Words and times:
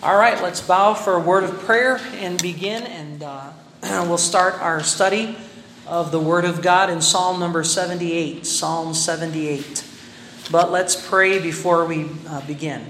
All 0.00 0.16
right, 0.16 0.40
let's 0.40 0.60
bow 0.60 0.94
for 0.94 1.14
a 1.14 1.18
word 1.18 1.42
of 1.42 1.58
prayer 1.58 2.00
and 2.18 2.40
begin, 2.40 2.84
and 2.84 3.20
uh, 3.20 3.50
we'll 3.82 4.16
start 4.16 4.54
our 4.62 4.80
study 4.80 5.36
of 5.88 6.12
the 6.12 6.20
Word 6.20 6.44
of 6.44 6.62
God 6.62 6.88
in 6.88 7.02
Psalm 7.02 7.40
number 7.40 7.64
78. 7.64 8.46
Psalm 8.46 8.94
78. 8.94 9.84
But 10.52 10.70
let's 10.70 10.94
pray 11.08 11.40
before 11.40 11.84
we 11.84 12.06
uh, 12.28 12.46
begin. 12.46 12.84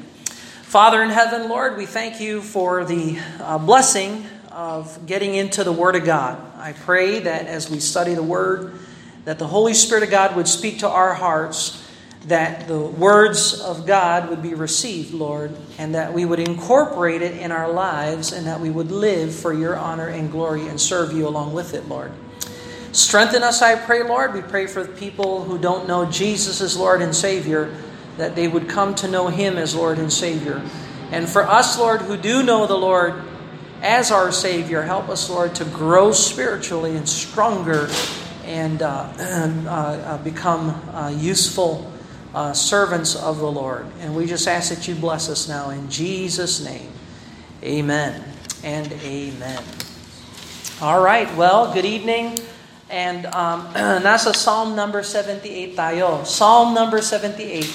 Father 0.65 1.03
in 1.03 1.09
heaven, 1.09 1.49
Lord, 1.49 1.79
we 1.79 1.87
thank 1.87 2.21
you 2.21 2.43
for 2.43 2.85
the 2.85 3.19
uh, 3.41 3.57
blessing 3.57 4.27
of 4.53 5.07
getting 5.07 5.35
into 5.35 5.65
the 5.65 5.73
Word 5.73 5.97
of 5.97 6.05
God. 6.05 6.39
I 6.59 6.75
pray 6.75 7.21
that 7.21 7.47
as 7.47 7.71
we 7.71 7.81
study 7.81 8.13
the 8.13 8.23
Word, 8.23 8.79
that 9.25 9.39
the 9.39 9.47
Holy 9.47 9.73
Spirit 9.73 10.03
of 10.03 10.11
God 10.11 10.37
would 10.37 10.47
speak 10.47 10.81
to 10.81 10.89
our 10.91 11.15
hearts 11.15 11.88
that 12.27 12.67
the 12.67 12.79
words 12.79 13.61
of 13.61 13.87
God 13.87 14.29
would 14.29 14.43
be 14.43 14.55
received, 14.55 15.15
Lord, 15.15 15.55
and 15.79 15.95
that 15.95 16.13
we 16.13 16.25
would 16.25 16.41
incorporate 16.41 17.23
it 17.23 17.37
in 17.37 17.53
our 17.53 17.71
lives 17.71 18.33
and 18.33 18.47
that 18.47 18.61
we 18.61 18.71
would 18.71 18.91
live 18.91 19.35
for 19.35 19.53
your 19.53 19.77
honor 19.77 20.09
and 20.09 20.31
glory 20.31 20.67
and 20.67 20.81
serve 20.81 21.13
you 21.13 21.29
along 21.29 21.53
with 21.53 21.75
it, 21.75 21.89
Lord. 21.89 22.13
Strengthen 22.93 23.43
us, 23.43 23.63
I 23.63 23.77
pray, 23.77 24.03
Lord. 24.03 24.35
We 24.35 24.43
pray 24.43 24.67
for 24.67 24.85
people 24.85 25.45
who 25.45 25.59
don't 25.59 25.87
know 25.87 26.11
Jesus 26.11 26.61
as 26.61 26.77
Lord 26.77 27.03
and 27.03 27.15
Savior, 27.15 27.75
that 28.17 28.35
they 28.35 28.49
would 28.49 28.69
come 28.69 28.95
to 28.97 29.09
know 29.09 29.29
Him 29.29 29.57
as 29.57 29.75
Lord 29.75 29.99
and 29.99 30.13
Savior. 30.13 30.63
And 31.11 31.29
for 31.29 31.43
us, 31.43 31.79
Lord, 31.79 32.03
who 32.03 32.17
do 32.17 32.43
know 32.43 32.67
the 32.67 32.77
Lord 32.77 33.23
as 33.81 34.11
our 34.11 34.33
Savior, 34.33 34.83
help 34.83 35.09
us, 35.09 35.31
Lord, 35.31 35.55
to 35.57 35.65
grow 35.67 36.11
spiritually 36.13 36.97
and 36.97 37.09
stronger 37.09 37.89
and 38.45 38.83
uh, 38.83 39.13
uh, 39.69 40.19
become 40.19 40.71
uh, 40.93 41.11
useful 41.11 41.93
uh, 42.39 42.55
servants 42.55 43.19
of 43.19 43.43
the 43.43 43.51
Lord. 43.51 43.85
And 43.99 44.15
we 44.15 44.25
just 44.25 44.47
ask 44.47 44.71
that 44.71 44.87
you 44.87 44.95
bless 44.95 45.27
us 45.29 45.51
now 45.51 45.71
in 45.71 45.91
Jesus' 45.91 46.63
name. 46.63 46.87
Amen 47.65 48.23
and 48.63 48.93
amen. 49.03 49.59
All 50.81 51.03
right, 51.03 51.27
well, 51.35 51.75
good 51.75 51.85
evening. 51.85 52.39
And 52.91 53.27
um, 53.35 53.67
nasa 54.07 54.31
Psalm 54.39 54.79
number 54.79 55.03
78 55.03 55.75
tayo. 55.75 56.23
Psalm 56.23 56.79
number 56.79 57.03
78. 57.03 57.67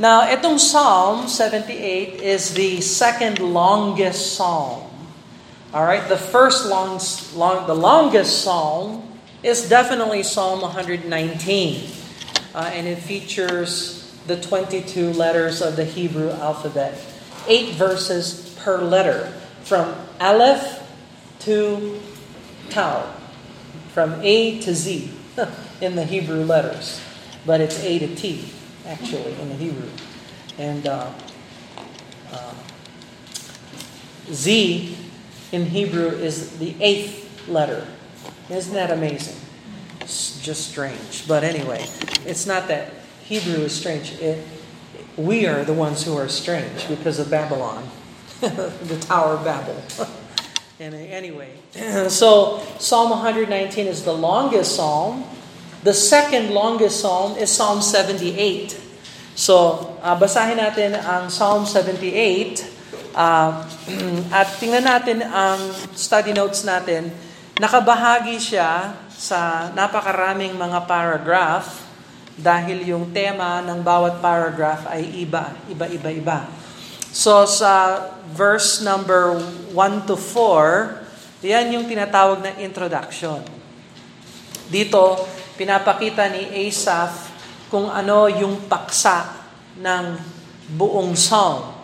Now, 0.00 0.24
itong 0.32 0.56
Psalm 0.56 1.28
78 1.28 2.24
is 2.24 2.56
the 2.56 2.80
second 2.80 3.36
longest 3.36 4.32
psalm. 4.32 4.88
All 5.76 5.84
right, 5.84 6.08
the 6.08 6.16
first 6.16 6.64
long, 6.64 6.96
long 7.36 7.68
the 7.68 7.76
longest 7.76 8.40
psalm 8.40 9.04
is 9.44 9.68
definitely 9.68 10.24
Psalm 10.24 10.64
119 10.64 11.97
uh, 12.58 12.68
and 12.74 12.88
it 12.88 12.98
features 12.98 14.12
the 14.26 14.38
22 14.40 15.12
letters 15.12 15.62
of 15.62 15.76
the 15.76 15.84
Hebrew 15.84 16.30
alphabet. 16.30 17.00
Eight 17.46 17.76
verses 17.76 18.58
per 18.58 18.82
letter, 18.82 19.32
from 19.62 19.94
Aleph 20.20 20.82
to 21.40 22.00
Tau, 22.68 23.14
from 23.94 24.20
A 24.22 24.60
to 24.62 24.74
Z 24.74 25.08
in 25.80 25.94
the 25.94 26.04
Hebrew 26.04 26.42
letters. 26.42 27.00
But 27.46 27.60
it's 27.60 27.78
A 27.84 28.00
to 28.00 28.12
T, 28.16 28.48
actually, 28.84 29.34
in 29.40 29.50
the 29.50 29.54
Hebrew. 29.54 29.90
And 30.58 30.84
uh, 30.88 31.12
uh, 32.32 32.54
Z 34.32 34.96
in 35.52 35.66
Hebrew 35.66 36.08
is 36.08 36.58
the 36.58 36.74
eighth 36.80 37.48
letter. 37.48 37.86
Isn't 38.50 38.74
that 38.74 38.90
amazing? 38.90 39.47
It's 40.08 40.40
just 40.40 40.72
strange. 40.72 41.28
But 41.28 41.44
anyway, 41.44 41.84
it's 42.24 42.48
not 42.48 42.64
that 42.72 42.96
Hebrew 43.28 43.68
is 43.68 43.76
strange. 43.76 44.16
It, 44.24 44.40
we 45.20 45.44
are 45.44 45.68
the 45.68 45.76
ones 45.76 46.00
who 46.00 46.16
are 46.16 46.32
strange 46.32 46.88
because 46.88 47.20
of 47.20 47.28
Babylon, 47.28 47.84
the 48.40 48.96
Tower 49.04 49.36
of 49.36 49.44
Babel. 49.44 49.76
and 50.80 50.96
anyway, 50.96 51.52
so 52.08 52.64
Psalm 52.80 53.10
119 53.20 53.84
is 53.84 54.08
the 54.08 54.16
longest 54.16 54.80
psalm. 54.80 55.28
The 55.84 55.92
second 55.92 56.56
longest 56.56 57.04
psalm 57.04 57.36
is 57.36 57.52
Psalm 57.52 57.84
78. 57.84 58.80
So, 59.36 59.92
uh, 60.00 60.16
basahin 60.16 60.56
natin 60.56 60.96
ang 60.96 61.28
Psalm 61.28 61.68
78 61.68 62.64
uh, 63.12 63.60
at 64.40 64.48
tingnan 64.56 64.88
natin 64.88 65.20
ang 65.20 65.60
study 65.92 66.32
notes 66.32 66.64
natin. 66.64 67.12
Nakabahagi 67.60 68.40
siya 68.40 68.96
sa 69.18 69.74
napakaraming 69.74 70.54
mga 70.54 70.86
paragraph 70.86 71.82
dahil 72.38 72.86
yung 72.86 73.10
tema 73.10 73.58
ng 73.66 73.82
bawat 73.82 74.22
paragraph 74.22 74.86
ay 74.86 75.26
iba, 75.26 75.58
iba-iba-iba. 75.66 76.46
So 77.10 77.42
sa 77.50 78.06
verse 78.30 78.78
number 78.78 79.34
1 79.74 80.06
to 80.06 80.14
4, 80.14 81.42
yan 81.42 81.74
yung 81.74 81.90
tinatawag 81.90 82.46
na 82.46 82.54
introduction. 82.62 83.42
Dito, 84.70 85.26
pinapakita 85.58 86.30
ni 86.30 86.70
Asaph 86.70 87.26
kung 87.74 87.90
ano 87.90 88.30
yung 88.30 88.70
paksa 88.70 89.34
ng 89.82 90.14
buong 90.78 91.18
psalm. 91.18 91.74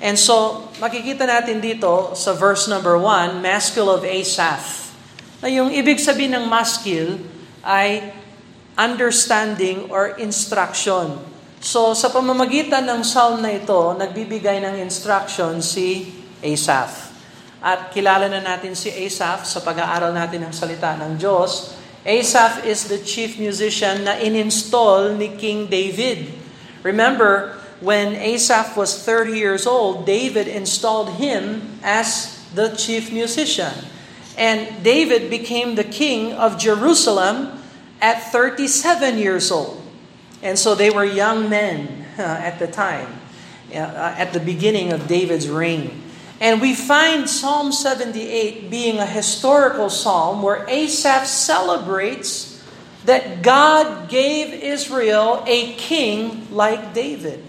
And 0.00 0.16
so, 0.16 0.66
makikita 0.80 1.28
natin 1.28 1.60
dito 1.60 2.16
sa 2.16 2.32
verse 2.32 2.66
number 2.72 2.96
1, 2.96 3.44
Maskil 3.44 3.84
of 3.92 4.00
Asaph 4.00 4.89
yung 5.48 5.72
ibig 5.72 5.96
sabihin 5.96 6.36
ng 6.36 6.44
maskil 6.44 7.16
ay 7.64 8.12
understanding 8.76 9.88
or 9.88 10.16
instruction. 10.20 11.16
So 11.60 11.92
sa 11.96 12.12
pamamagitan 12.12 12.84
ng 12.88 13.00
psalm 13.04 13.40
na 13.40 13.56
ito, 13.56 13.96
nagbibigay 13.96 14.60
ng 14.60 14.80
instruction 14.80 15.60
si 15.64 16.12
Asaph. 16.40 17.12
At 17.60 17.92
kilala 17.92 18.28
na 18.32 18.40
natin 18.40 18.72
si 18.72 18.88
Asaph 18.88 19.44
sa 19.44 19.60
pag-aaral 19.60 20.16
natin 20.16 20.48
ng 20.48 20.52
salita 20.52 20.96
ng 20.96 21.20
Diyos. 21.20 21.76
Asaph 22.00 22.64
is 22.64 22.88
the 22.88 22.96
chief 23.04 23.36
musician 23.36 24.08
na 24.08 24.16
in-install 24.16 25.12
ni 25.20 25.36
King 25.36 25.68
David. 25.68 26.32
Remember, 26.80 27.60
when 27.84 28.16
Asaph 28.16 28.72
was 28.72 28.96
30 29.04 29.36
years 29.36 29.68
old, 29.68 30.08
David 30.08 30.48
installed 30.48 31.20
him 31.20 31.60
as 31.84 32.40
the 32.56 32.72
chief 32.72 33.12
musician. 33.12 33.99
And 34.40 34.82
David 34.82 35.28
became 35.28 35.76
the 35.76 35.84
king 35.84 36.32
of 36.32 36.56
Jerusalem 36.56 37.60
at 38.00 38.32
37 38.32 39.20
years 39.20 39.52
old. 39.52 39.84
And 40.40 40.58
so 40.58 40.74
they 40.74 40.88
were 40.88 41.04
young 41.04 41.52
men 41.52 42.06
uh, 42.18 42.22
at 42.22 42.58
the 42.58 42.66
time, 42.66 43.20
uh, 43.68 44.16
at 44.16 44.32
the 44.32 44.40
beginning 44.40 44.96
of 44.96 45.06
David's 45.06 45.46
reign. 45.46 45.92
And 46.40 46.64
we 46.64 46.72
find 46.72 47.28
Psalm 47.28 47.70
78 47.70 48.70
being 48.72 48.96
a 48.96 49.04
historical 49.04 49.92
psalm 49.92 50.40
where 50.40 50.64
Asaph 50.66 51.28
celebrates 51.28 52.64
that 53.04 53.42
God 53.42 54.08
gave 54.08 54.56
Israel 54.56 55.44
a 55.46 55.74
king 55.74 56.48
like 56.48 56.94
David. 56.94 57.44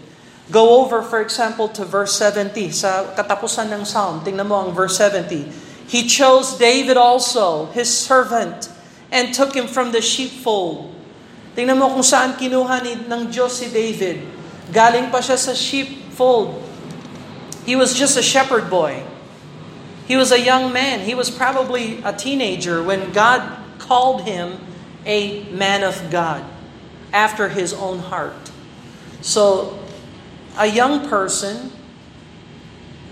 Go 0.51 0.83
over, 0.83 1.01
for 1.01 1.23
example, 1.23 1.69
to 1.69 1.87
verse 1.87 2.19
70. 2.19 2.75
Sa 2.75 3.15
katapusan 3.15 3.71
ng 3.71 3.87
psalm, 3.87 4.19
tingnan 4.27 4.51
mo 4.51 4.67
ang 4.67 4.75
verse 4.75 4.99
70. 4.99 5.70
He 5.91 6.07
chose 6.07 6.55
David 6.55 6.95
also, 6.95 7.65
his 7.75 7.91
servant, 7.91 8.71
and 9.11 9.35
took 9.35 9.51
him 9.51 9.67
from 9.67 9.91
the 9.91 9.99
sheepfold. 9.99 10.87
Tingnan 11.51 11.83
mo 11.83 11.91
kung 11.91 11.99
saan 11.99 12.39
kinuha 12.39 12.79
ni, 12.79 12.95
ng 12.95 13.27
Diyos 13.27 13.59
si 13.59 13.67
David. 13.67 14.23
Galing 14.71 15.11
pa 15.11 15.19
siya 15.19 15.35
sa 15.35 15.51
sheepfold. 15.51 16.63
He 17.67 17.75
was 17.75 17.91
just 17.91 18.15
a 18.15 18.23
shepherd 18.23 18.71
boy. 18.71 19.03
He 20.07 20.15
was 20.15 20.31
a 20.31 20.39
young 20.39 20.71
man. 20.71 21.03
He 21.03 21.11
was 21.11 21.27
probably 21.27 21.99
a 22.07 22.15
teenager 22.15 22.79
when 22.79 23.11
God 23.11 23.43
called 23.75 24.23
him 24.23 24.63
a 25.03 25.43
man 25.51 25.83
of 25.83 25.99
God 26.07 26.47
after 27.11 27.51
his 27.51 27.75
own 27.75 27.99
heart. 27.99 28.47
So, 29.19 29.75
a 30.55 30.71
young 30.71 31.11
person 31.11 31.75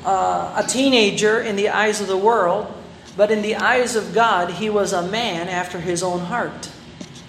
uh, 0.10 0.64
a 0.64 0.68
teenager 0.68 1.40
in 1.40 1.56
the 1.56 1.70
eyes 1.70 2.02
of 2.02 2.08
the 2.08 2.18
world, 2.18 2.66
but 3.16 3.30
in 3.30 3.44
the 3.44 3.56
eyes 3.56 3.96
of 3.96 4.12
God, 4.12 4.50
he 4.50 4.68
was 4.68 4.92
a 4.92 5.04
man 5.04 5.48
after 5.48 5.80
his 5.80 6.02
own 6.02 6.20
heart. 6.22 6.66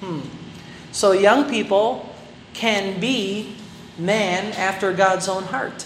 Hmm. 0.01 0.21
So 0.91 1.13
young 1.13 1.51
people 1.51 2.09
can 2.55 2.99
be 2.99 3.55
man 3.99 4.55
after 4.55 4.95
God's 4.95 5.29
own 5.29 5.43
heart. 5.43 5.85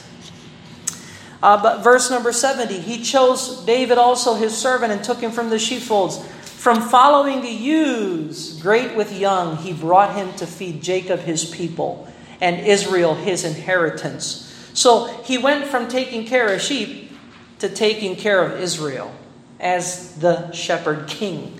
Uh, 1.42 1.60
but 1.60 1.82
verse 1.82 2.12
number 2.12 2.32
70, 2.32 2.78
he 2.78 3.02
chose 3.02 3.64
David 3.64 3.98
also 3.98 4.34
his 4.34 4.56
servant 4.56 4.92
and 4.92 5.02
took 5.02 5.20
him 5.20 5.32
from 5.32 5.50
the 5.50 5.58
sheepfolds. 5.58 6.24
From 6.44 6.80
following 6.80 7.42
the 7.42 7.50
ewes, 7.50 8.60
great 8.62 8.94
with 8.94 9.12
young, 9.12 9.56
he 9.56 9.72
brought 9.72 10.14
him 10.14 10.32
to 10.34 10.46
feed 10.46 10.80
Jacob 10.80 11.18
his 11.18 11.44
people 11.44 12.06
and 12.40 12.64
Israel 12.64 13.16
his 13.16 13.44
inheritance. 13.44 14.43
So 14.74 15.06
he 15.24 15.38
went 15.38 15.66
from 15.66 15.88
taking 15.88 16.26
care 16.26 16.52
of 16.52 16.60
sheep 16.60 17.12
to 17.60 17.68
taking 17.68 18.16
care 18.16 18.42
of 18.42 18.60
Israel 18.60 19.14
as 19.58 20.16
the 20.16 20.52
shepherd 20.52 21.08
king. 21.08 21.58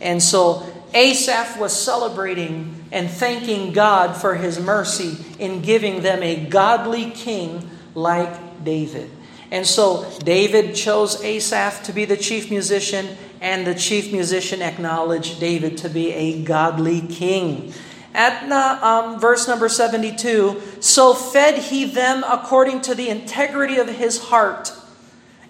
And 0.00 0.22
so 0.22 0.66
Asaph 0.94 1.58
was 1.58 1.72
celebrating 1.72 2.86
and 2.92 3.10
thanking 3.10 3.72
God 3.72 4.16
for 4.16 4.34
his 4.34 4.60
mercy 4.60 5.16
in 5.38 5.62
giving 5.62 6.02
them 6.02 6.22
a 6.22 6.46
godly 6.46 7.10
king 7.10 7.68
like 7.94 8.64
David. 8.64 9.10
And 9.50 9.66
so 9.66 10.08
David 10.20 10.74
chose 10.74 11.22
Asaph 11.24 11.82
to 11.84 11.92
be 11.92 12.04
the 12.04 12.16
chief 12.16 12.50
musician, 12.50 13.16
and 13.40 13.66
the 13.66 13.74
chief 13.74 14.12
musician 14.12 14.62
acknowledged 14.62 15.40
David 15.40 15.78
to 15.78 15.88
be 15.88 16.12
a 16.12 16.42
godly 16.42 17.00
king. 17.00 17.72
At 18.12 18.48
na, 18.48 18.78
um, 18.82 19.20
verse 19.20 19.46
number 19.46 19.68
72, 19.68 20.60
so 20.80 21.14
fed 21.14 21.58
he 21.58 21.84
them 21.84 22.24
according 22.26 22.80
to 22.82 22.94
the 22.94 23.08
integrity 23.08 23.76
of 23.76 23.88
his 23.88 24.18
heart 24.18 24.72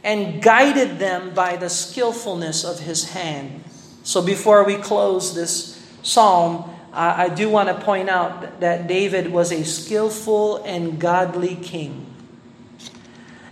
and 0.05 0.43
guided 0.43 0.99
them 0.99 1.33
by 1.35 1.57
the 1.57 1.71
skillfulness 1.71 2.65
of 2.65 2.81
his 2.81 3.11
hand. 3.11 3.65
So 4.03 4.23
before 4.23 4.65
we 4.65 4.77
close 4.77 5.35
this 5.35 5.77
psalm, 6.03 6.71
I 6.93 7.29
do 7.29 7.49
want 7.49 7.69
to 7.69 7.75
point 7.85 8.11
out 8.11 8.61
that 8.61 8.89
David 8.89 9.31
was 9.31 9.53
a 9.53 9.65
skillful 9.65 10.57
and 10.65 10.99
godly 10.99 11.55
king. 11.55 12.07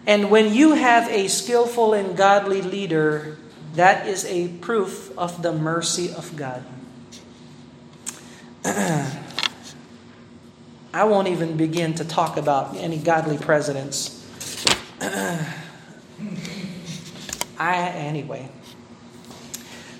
And 0.06 0.30
when 0.30 0.54
you 0.54 0.74
have 0.74 1.08
a 1.10 1.28
skillful 1.28 1.94
and 1.94 2.16
godly 2.16 2.62
leader, 2.62 3.36
that 3.74 4.08
is 4.08 4.24
a 4.24 4.48
proof 4.48 5.16
of 5.16 5.42
the 5.42 5.52
mercy 5.52 6.10
of 6.12 6.34
God. 6.34 6.64
I 10.94 11.04
won't 11.04 11.28
even 11.28 11.56
begin 11.56 11.94
to 11.96 12.04
talk 12.04 12.36
about 12.36 12.76
any 12.76 12.98
godly 12.98 13.38
presidents. 13.38 14.24
I 17.58 17.74
anyway. 18.06 18.48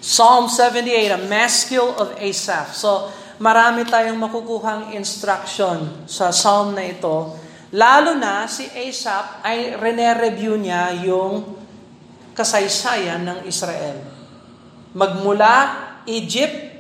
Psalm 0.00 0.49
78, 0.49 1.11
a 1.11 1.19
maskil 1.29 1.94
of 1.97 2.17
Asaph. 2.17 2.75
So, 2.75 3.12
marami 3.38 3.85
tayong 3.85 4.17
makukuhang 4.17 4.97
instruction 4.97 6.09
sa 6.09 6.32
psalm 6.32 6.75
na 6.75 6.88
ito 6.88 7.37
Lalo 7.69 8.17
na 8.17 8.49
si 8.49 8.64
Asaph 8.64 9.44
ay 9.44 9.76
rene-review 9.76 10.56
niya 10.56 11.05
yung 11.05 11.44
kasaysayan 12.32 13.29
ng 13.29 13.38
Israel. 13.44 14.00
Magmula 14.97 15.76
Egypt 16.09 16.77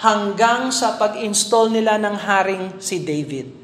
hanggang 0.00 0.72
sa 0.72 0.96
pag-install 0.96 1.68
nila 1.68 2.00
ng 2.00 2.16
haring 2.16 2.64
si 2.80 3.04
David. 3.04 3.60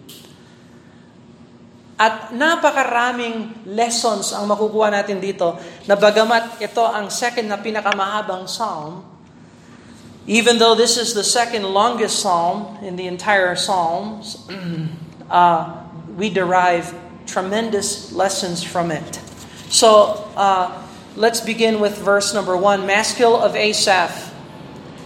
At 1.97 2.29
napakaraming 2.29 3.65
lessons 3.73 4.37
ang 4.37 4.45
makukuha 4.45 4.93
natin 4.93 5.17
dito 5.17 5.57
na 5.89 5.97
bagamat 5.97 6.61
ito 6.61 6.85
ang 6.85 7.09
second 7.09 7.49
na 7.49 7.57
pinakamahabang 7.57 8.45
psalm, 8.45 9.01
even 10.29 10.61
though 10.61 10.77
this 10.77 11.01
is 11.01 11.17
the 11.17 11.25
second 11.25 11.65
longest 11.65 12.21
psalm 12.21 12.77
in 12.85 13.01
the 13.01 13.09
entire 13.09 13.57
psalms, 13.57 14.45
uh, 15.33 15.89
we 16.21 16.29
derive 16.29 16.93
tremendous 17.25 18.13
lessons 18.13 18.61
from 18.61 18.93
it. 18.93 19.17
So, 19.73 20.21
uh, 20.37 20.85
let's 21.17 21.41
begin 21.41 21.81
with 21.81 21.97
verse 21.97 22.37
number 22.37 22.61
one. 22.61 22.85
Maskil 22.85 23.41
of 23.41 23.57
Asaph. 23.57 24.36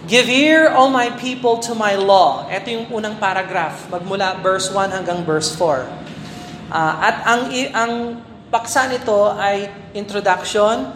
Give 0.08 0.32
ear, 0.32 0.72
O 0.72 0.88
my 0.88 1.12
people, 1.20 1.60
to 1.60 1.76
my 1.76 1.92
law. 1.92 2.48
Ito 2.48 2.72
yung 2.72 2.86
unang 2.88 3.20
paragraph, 3.20 3.84
magmula 3.92 4.40
verse 4.40 4.72
1 4.72 4.96
hanggang 4.96 5.28
verse 5.28 5.52
4. 5.52 5.84
Uh, 6.72 6.94
at 7.04 7.16
ang, 7.28 7.52
ang 7.76 7.92
paksa 8.48 8.88
nito 8.88 9.28
ay 9.36 9.68
introduction, 9.92 10.88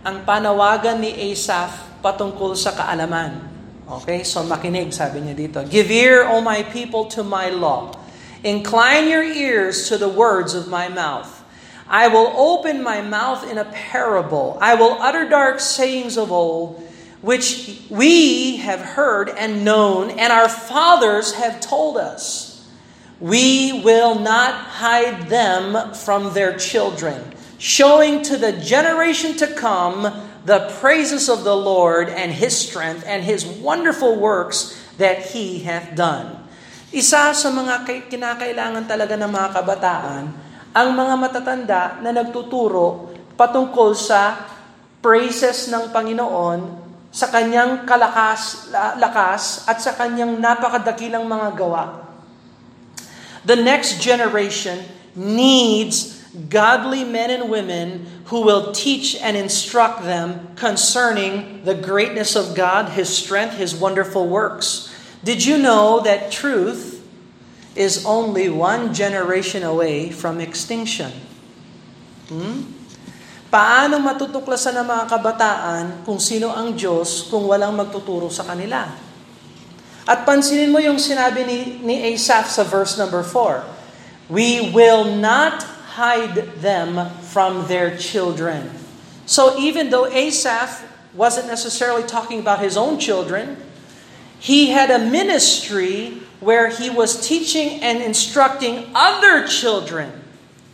ang 0.00 0.24
panawagan 0.24 1.04
ni 1.04 1.12
Asaph 1.28 2.00
patungkol 2.00 2.56
sa 2.56 2.72
kaalaman. 2.72 3.44
Okay, 3.86 4.24
so 4.24 4.40
makinig, 4.46 4.88
sabi 4.94 5.20
niya 5.20 5.36
dito. 5.36 5.58
Give 5.68 5.92
ear, 5.92 6.24
O 6.24 6.40
my 6.40 6.64
people, 6.72 7.04
to 7.12 7.20
my 7.20 7.52
law. 7.52 7.92
Incline 8.40 9.10
your 9.10 9.26
ears 9.26 9.90
to 9.90 10.00
the 10.00 10.08
words 10.08 10.56
of 10.56 10.70
my 10.70 10.88
mouth. 10.88 11.44
I 11.86 12.08
will 12.08 12.34
open 12.34 12.82
my 12.82 13.02
mouth 13.02 13.46
in 13.46 13.58
a 13.58 13.66
parable. 13.66 14.58
I 14.62 14.74
will 14.74 14.98
utter 14.98 15.28
dark 15.28 15.62
sayings 15.62 16.18
of 16.18 16.32
old, 16.32 16.82
which 17.22 17.80
we 17.88 18.56
have 18.58 18.80
heard 18.80 19.28
and 19.30 19.64
known, 19.64 20.10
and 20.10 20.32
our 20.32 20.48
fathers 20.48 21.34
have 21.34 21.60
told 21.60 21.96
us. 21.96 22.52
We 23.20 23.80
will 23.80 24.20
not 24.20 24.52
hide 24.84 25.32
them 25.32 25.94
from 25.96 26.36
their 26.36 26.56
children, 26.60 27.32
showing 27.56 28.20
to 28.28 28.36
the 28.36 28.52
generation 28.52 29.36
to 29.40 29.48
come 29.48 30.04
the 30.44 30.70
praises 30.78 31.32
of 31.32 31.42
the 31.42 31.56
Lord 31.56 32.12
and 32.12 32.30
his 32.30 32.52
strength 32.52 33.02
and 33.08 33.24
his 33.24 33.42
wonderful 33.42 34.20
works 34.20 34.76
that 35.00 35.32
he 35.32 35.64
hath 35.64 35.96
done. 35.96 36.44
Isa 36.92 37.32
sa 37.34 37.48
mga 37.50 38.06
kinakailangan 38.06 38.84
talaga 38.86 39.16
ng 39.18 39.32
mga 39.32 39.48
kabataan, 39.56 40.24
ang 40.76 40.88
mga 40.92 41.14
matatanda 41.16 41.82
na 42.04 42.12
nagtuturo 42.12 43.10
patungkol 43.34 43.96
sa 43.96 44.38
praises 45.00 45.72
ng 45.72 45.88
Panginoon 45.88 46.85
sa 47.16 47.32
kanyang 47.32 47.88
kalakas, 47.88 48.68
lakas 49.00 49.64
at 49.64 49.80
sa 49.80 49.96
kanyang 49.96 50.36
napakadakilang 50.36 51.24
mga 51.24 51.48
gawa. 51.56 52.04
The 53.48 53.56
next 53.56 54.04
generation 54.04 54.84
needs 55.16 56.20
godly 56.52 57.08
men 57.08 57.32
and 57.32 57.48
women 57.48 58.04
who 58.28 58.44
will 58.44 58.76
teach 58.76 59.16
and 59.16 59.32
instruct 59.32 60.04
them 60.04 60.52
concerning 60.60 61.64
the 61.64 61.72
greatness 61.72 62.36
of 62.36 62.52
God, 62.52 62.92
His 62.92 63.08
strength, 63.08 63.56
His 63.56 63.72
wonderful 63.72 64.28
works. 64.28 64.92
Did 65.24 65.40
you 65.40 65.56
know 65.56 66.04
that 66.04 66.28
truth 66.28 67.00
is 67.72 68.04
only 68.04 68.52
one 68.52 68.92
generation 68.92 69.64
away 69.64 70.12
from 70.12 70.36
extinction? 70.36 71.12
Hmm? 72.28 72.75
Paano 73.56 73.96
matutuklasan 74.04 74.76
ng 74.76 74.84
mga 74.84 75.04
kabataan 75.08 75.84
kung 76.04 76.20
sino 76.20 76.52
ang 76.52 76.76
Diyos 76.76 77.24
kung 77.32 77.48
walang 77.48 77.72
magtuturo 77.72 78.28
sa 78.28 78.44
kanila? 78.44 78.84
At 80.04 80.28
pansinin 80.28 80.68
mo 80.68 80.76
yung 80.76 81.00
sinabi 81.00 81.40
ni, 81.48 81.80
ni 81.80 82.12
Asaph 82.12 82.52
sa 82.52 82.68
verse 82.68 83.00
number 83.00 83.24
4. 83.24 83.64
We 84.28 84.76
will 84.76 85.08
not 85.08 85.64
hide 85.96 86.60
them 86.60 87.08
from 87.32 87.64
their 87.64 87.96
children. 87.96 88.68
So 89.24 89.56
even 89.56 89.88
though 89.88 90.04
Asaph 90.04 90.84
wasn't 91.16 91.48
necessarily 91.48 92.04
talking 92.04 92.44
about 92.44 92.60
his 92.60 92.76
own 92.76 93.00
children, 93.00 93.56
he 94.36 94.76
had 94.76 94.92
a 94.92 95.00
ministry 95.00 96.20
where 96.44 96.68
he 96.68 96.92
was 96.92 97.24
teaching 97.24 97.80
and 97.80 98.04
instructing 98.04 98.92
other 98.92 99.48
children 99.48 100.12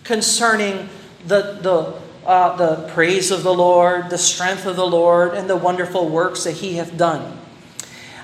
concerning 0.03 0.91
the, 1.23 1.63
the, 1.63 2.02
uh, 2.27 2.57
the 2.57 2.89
praise 2.93 3.31
of 3.31 3.43
the 3.43 3.55
Lord, 3.55 4.11
the 4.11 4.19
strength 4.19 4.67
of 4.67 4.77
the 4.77 4.87
Lord, 4.87 5.35
and 5.35 5.51
the 5.51 5.57
wonderful 5.57 6.09
works 6.09 6.45
that 6.45 6.63
he 6.63 6.77
hath 6.77 6.97
done. 6.97 7.39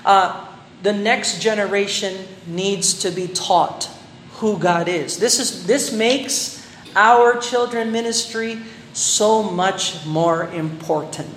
Uh, 0.05 0.47
the 0.81 0.93
next 0.93 1.41
generation 1.41 2.27
needs 2.47 2.95
to 3.03 3.11
be 3.11 3.27
taught 3.27 3.91
who 4.39 4.57
God 4.57 4.87
is. 4.87 5.19
This, 5.19 5.39
is, 5.39 5.67
this 5.67 5.91
makes 5.91 6.63
our 6.95 7.35
children 7.37 7.91
ministry 7.91 8.63
so 8.95 9.43
much 9.43 10.05
more 10.07 10.47
important. 10.55 11.35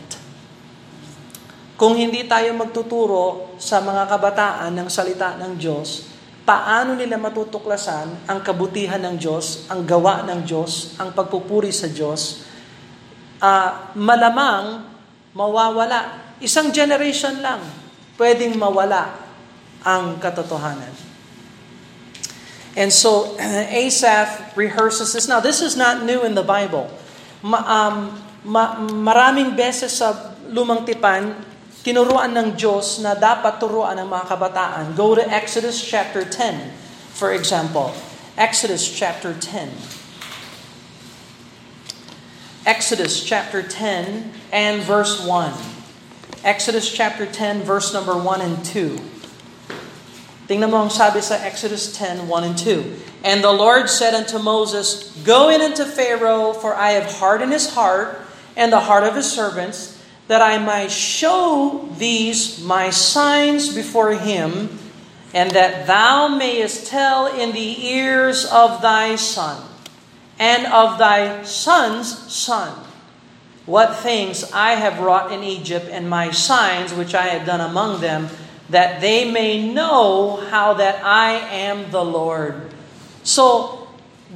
Kung 1.75 1.98
hindi 1.98 2.22
tayo 2.30 2.54
magtuturo 2.54 3.58
sa 3.58 3.82
mga 3.82 4.06
kabataan 4.06 4.70
ng 4.70 4.87
salita 4.87 5.34
ng 5.34 5.58
Diyos, 5.58 6.06
paano 6.46 6.94
nila 6.94 7.18
matutuklasan 7.18 8.30
ang 8.30 8.38
kabutihan 8.46 9.02
ng 9.02 9.18
Diyos, 9.18 9.66
ang 9.66 9.82
gawa 9.82 10.22
ng 10.30 10.46
Diyos, 10.46 10.94
ang 11.02 11.10
pagpupuri 11.10 11.75
sa 11.75 11.90
Diyos, 11.90 12.46
uh, 13.42 13.90
malamang 13.99 14.87
mawawala. 15.34 16.22
Isang 16.38 16.70
generation 16.70 17.42
lang, 17.42 17.61
pwedeng 18.16 18.54
mawala 18.54 19.18
ang 19.82 20.22
katotohanan. 20.22 20.94
And 22.72 22.88
so, 22.88 23.37
Asaph 23.82 24.56
rehearses 24.56 25.12
this. 25.12 25.28
Now, 25.28 25.42
this 25.42 25.61
is 25.61 25.76
not 25.76 26.06
new 26.06 26.25
in 26.25 26.32
the 26.38 26.46
Bible. 26.46 26.88
Ma, 27.44 27.61
um, 27.66 27.96
ma, 28.46 28.78
maraming 28.80 29.52
beses 29.58 30.00
sa 30.00 30.34
lumang 30.49 30.88
tipan, 30.88 31.37
tinuruan 31.84 32.32
ng 32.32 32.54
Diyos 32.56 33.02
na 33.02 33.12
dapat 33.12 33.58
turuan 33.61 33.99
ng 33.99 34.08
mga 34.08 34.25
kabataan. 34.30 34.84
Go 34.96 35.12
to 35.18 35.25
Exodus 35.28 35.82
chapter 35.82 36.25
10, 36.25 36.72
for 37.12 37.34
example. 37.34 37.92
Exodus 38.40 38.88
chapter 38.88 39.37
10. 39.37 40.01
Exodus 42.64 43.25
chapter 43.25 43.61
10 43.61 44.31
and 44.52 44.83
verse 44.83 45.26
1. 45.26 45.52
Exodus 46.45 46.92
chapter 46.92 47.26
10, 47.26 47.62
verse 47.62 47.92
number 47.92 48.16
1 48.16 48.40
and 48.40 48.64
2. 48.64 49.00
Tingnan 50.47 50.71
mo 50.71 50.87
ang 50.87 50.90
sabi 50.90 51.19
sa 51.19 51.42
Exodus 51.42 51.90
10, 51.99 52.31
1 52.31 52.45
and 52.45 52.54
2. 52.54 53.26
And 53.26 53.42
the 53.42 53.50
Lord 53.50 53.90
said 53.90 54.14
unto 54.14 54.38
Moses, 54.38 55.11
Go 55.26 55.50
in 55.50 55.59
unto 55.59 55.83
Pharaoh, 55.83 56.52
for 56.54 56.75
I 56.75 56.95
have 56.95 57.11
hardened 57.19 57.50
his 57.50 57.75
heart 57.75 58.23
and 58.54 58.71
the 58.71 58.87
heart 58.87 59.02
of 59.02 59.19
his 59.19 59.26
servants, 59.26 59.99
that 60.28 60.42
I 60.42 60.59
might 60.59 60.90
show 60.90 61.88
these 61.99 62.62
my 62.62 62.90
signs 62.90 63.75
before 63.75 64.14
him, 64.14 64.78
and 65.35 65.50
that 65.50 65.87
thou 65.90 66.28
mayest 66.28 66.87
tell 66.87 67.26
in 67.26 67.50
the 67.50 67.87
ears 67.90 68.47
of 68.47 68.83
thy 68.83 69.16
son, 69.16 69.59
and 70.38 70.66
of 70.66 70.98
thy 70.98 71.42
son's 71.44 72.32
son, 72.32 72.72
what 73.66 73.96
things 73.96 74.50
I 74.52 74.72
have 74.72 74.98
wrought 74.98 75.32
in 75.32 75.42
Egypt, 75.42 75.86
and 75.90 76.08
my 76.08 76.30
signs 76.30 76.92
which 76.92 77.14
I 77.14 77.28
have 77.28 77.46
done 77.46 77.60
among 77.60 78.00
them, 78.00 78.28
that 78.70 79.00
they 79.00 79.30
may 79.30 79.72
know 79.72 80.36
how 80.50 80.74
that 80.74 81.04
I 81.04 81.32
am 81.32 81.90
the 81.90 82.04
Lord. 82.04 82.72
So, 83.22 83.88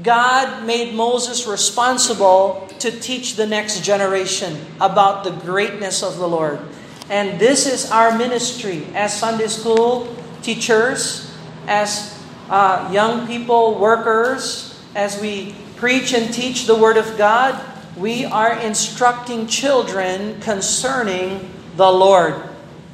God 0.03 0.67
made 0.67 0.95
Moses 0.95 1.47
responsible 1.47 2.69
to 2.81 2.91
teach 2.91 3.37
the 3.37 3.47
next 3.47 3.83
generation 3.83 4.59
about 4.81 5.25
the 5.25 5.31
greatness 5.31 6.03
of 6.03 6.19
the 6.19 6.29
Lord. 6.29 6.61
And 7.09 7.41
this 7.41 7.67
is 7.67 7.91
our 7.91 8.17
ministry 8.19 8.85
as 8.95 9.19
Sunday 9.19 9.47
school 9.47 10.15
teachers, 10.43 11.33
as 11.67 12.13
uh, 12.51 12.91
young 12.93 13.27
people, 13.27 13.79
workers, 13.79 14.79
as 14.95 15.21
we 15.21 15.55
preach 15.77 16.13
and 16.13 16.33
teach 16.33 16.67
the 16.67 16.77
Word 16.77 16.97
of 16.97 17.17
God 17.17 17.55
we 17.97 18.27
are 18.27 18.53
instructing 18.61 19.47
children 19.47 20.39
concerning 20.41 21.51
the 21.77 21.91
Lord. 21.91 22.37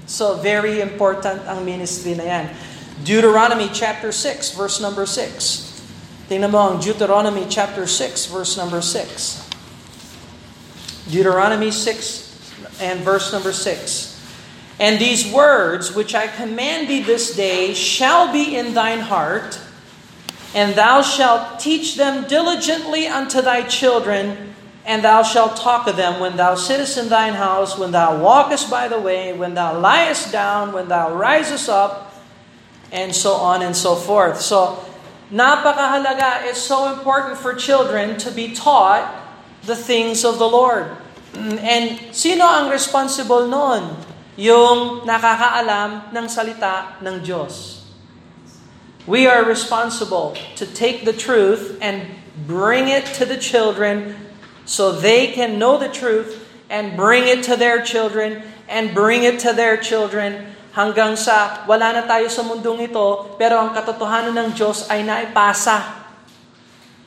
So 0.06 0.38
very 0.38 0.80
important 0.80 1.42
ang 1.50 1.66
ministry 1.66 2.14
na 2.14 2.22
yan. 2.22 2.46
Deuteronomy 3.02 3.66
chapter 3.74 4.14
6 4.14 4.54
verse 4.54 4.78
number 4.78 5.02
6. 5.06 5.82
Tingnan 6.30 6.54
mo 6.54 6.70
ang 6.70 6.76
Deuteronomy 6.78 7.50
chapter 7.50 7.82
6 7.86 8.30
verse 8.30 8.54
number 8.54 8.78
6. 8.78 9.42
Deuteronomy 11.10 11.74
6 11.74 12.78
and 12.78 13.02
verse 13.02 13.34
number 13.34 13.50
6. 13.50 14.14
And 14.78 15.02
these 15.02 15.26
words 15.26 15.90
which 15.90 16.14
I 16.14 16.30
command 16.30 16.86
thee 16.86 17.02
this 17.02 17.34
day 17.34 17.74
shall 17.74 18.30
be 18.30 18.54
in 18.54 18.74
thine 18.74 19.02
heart, 19.02 19.58
and 20.54 20.74
thou 20.74 21.02
shalt 21.02 21.58
teach 21.58 21.96
them 21.96 22.28
diligently 22.28 23.06
unto 23.06 23.40
thy 23.40 23.62
children, 23.62 24.52
And 24.82 25.04
thou 25.04 25.22
shalt 25.22 25.54
talk 25.54 25.86
of 25.86 25.94
them 25.94 26.18
when 26.18 26.34
thou 26.34 26.58
sittest 26.58 26.98
in 26.98 27.06
thine 27.06 27.38
house, 27.38 27.78
when 27.78 27.94
thou 27.94 28.18
walkest 28.18 28.66
by 28.66 28.90
the 28.90 28.98
way, 28.98 29.30
when 29.32 29.54
thou 29.54 29.78
liest 29.78 30.32
down, 30.34 30.74
when 30.74 30.88
thou 30.88 31.14
risest 31.14 31.70
up, 31.70 32.10
and 32.90 33.14
so 33.14 33.38
on 33.38 33.62
and 33.62 33.76
so 33.76 33.94
forth. 33.94 34.42
So, 34.42 34.82
napakahalaga, 35.30 36.50
it's 36.50 36.60
so 36.60 36.92
important 36.92 37.38
for 37.38 37.54
children 37.54 38.18
to 38.26 38.30
be 38.34 38.54
taught 38.58 39.06
the 39.62 39.78
things 39.78 40.26
of 40.26 40.42
the 40.42 40.48
Lord. 40.50 40.90
And 41.32 42.02
sino 42.10 42.44
ang 42.44 42.66
responsible 42.68 43.46
noon? 43.46 43.96
Yung 44.34 45.06
nakakaalam 45.06 46.10
ng 46.10 46.26
salita 46.26 46.98
ng 46.98 47.22
Diyos. 47.22 47.71
We 49.06 49.26
are 49.26 49.42
responsible 49.42 50.38
to 50.56 50.66
take 50.66 51.04
the 51.04 51.12
truth 51.12 51.78
and 51.82 52.06
bring 52.46 52.86
it 52.86 53.06
to 53.18 53.24
the 53.26 53.36
children 53.36 54.14
so 54.64 54.92
they 54.92 55.34
can 55.34 55.58
know 55.58 55.76
the 55.76 55.90
truth 55.90 56.38
and 56.70 56.96
bring 56.96 57.26
it 57.26 57.42
to 57.50 57.56
their 57.56 57.82
children 57.82 58.42
and 58.68 58.94
bring 58.94 59.24
it 59.24 59.42
to 59.42 59.52
their 59.52 59.76
children 59.76 60.54
hanggang 60.72 61.18
sa 61.18 61.66
wala 61.66 61.98
na 61.98 62.02
tayo 62.06 62.30
sa 62.30 62.46
mundong 62.46 62.88
ito 62.88 63.36
pero 63.36 63.60
ang 63.60 63.74
katotohanan 63.74 64.32
ng 64.32 64.48
Diyos 64.54 64.86
ay 64.88 65.02
naipasa. 65.02 66.00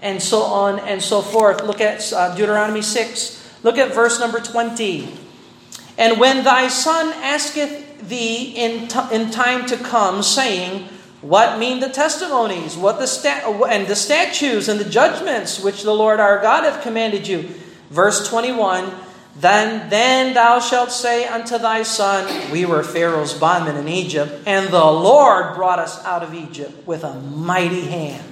And 0.04 0.22
so 0.22 0.46
on 0.46 0.78
and 0.84 1.02
so 1.02 1.24
forth. 1.24 1.64
Look 1.64 1.82
at 1.82 2.04
uh, 2.14 2.36
Deuteronomy 2.38 2.84
6. 2.84 3.64
Look 3.64 3.80
at 3.80 3.96
verse 3.96 4.20
number 4.20 4.38
20. 4.38 5.10
And 5.98 6.20
when 6.20 6.44
thy 6.44 6.68
son 6.68 7.10
asketh 7.24 8.06
thee 8.06 8.54
in, 8.54 8.86
t- 8.86 9.10
in 9.10 9.32
time 9.32 9.66
to 9.66 9.80
come, 9.80 10.22
saying, 10.22 10.92
what 11.26 11.58
mean 11.58 11.82
the 11.82 11.90
testimonies? 11.90 12.78
What 12.78 13.02
the 13.02 13.10
sta- 13.10 13.50
and 13.66 13.90
the 13.90 13.98
statutes 13.98 14.70
and 14.70 14.78
the 14.78 14.86
judgments 14.86 15.58
which 15.58 15.82
the 15.82 15.94
Lord 15.94 16.22
our 16.22 16.38
God 16.38 16.70
hath 16.70 16.86
commanded 16.86 17.26
you? 17.26 17.50
Verse 17.90 18.30
21 18.30 18.94
Then, 19.36 19.90
then 19.90 20.38
thou 20.38 20.64
shalt 20.64 20.94
say 20.94 21.28
unto 21.28 21.58
thy 21.58 21.84
son, 21.84 22.24
We 22.54 22.64
were 22.64 22.88
Pharaoh's 22.88 23.34
bondmen 23.34 23.76
in 23.76 23.90
Egypt, 23.90 24.48
and 24.48 24.70
the 24.70 24.86
Lord 24.86 25.60
brought 25.60 25.80
us 25.80 26.00
out 26.06 26.24
of 26.24 26.32
Egypt 26.32 26.88
with 26.88 27.04
a 27.04 27.20
mighty 27.20 27.84
hand. 27.90 28.24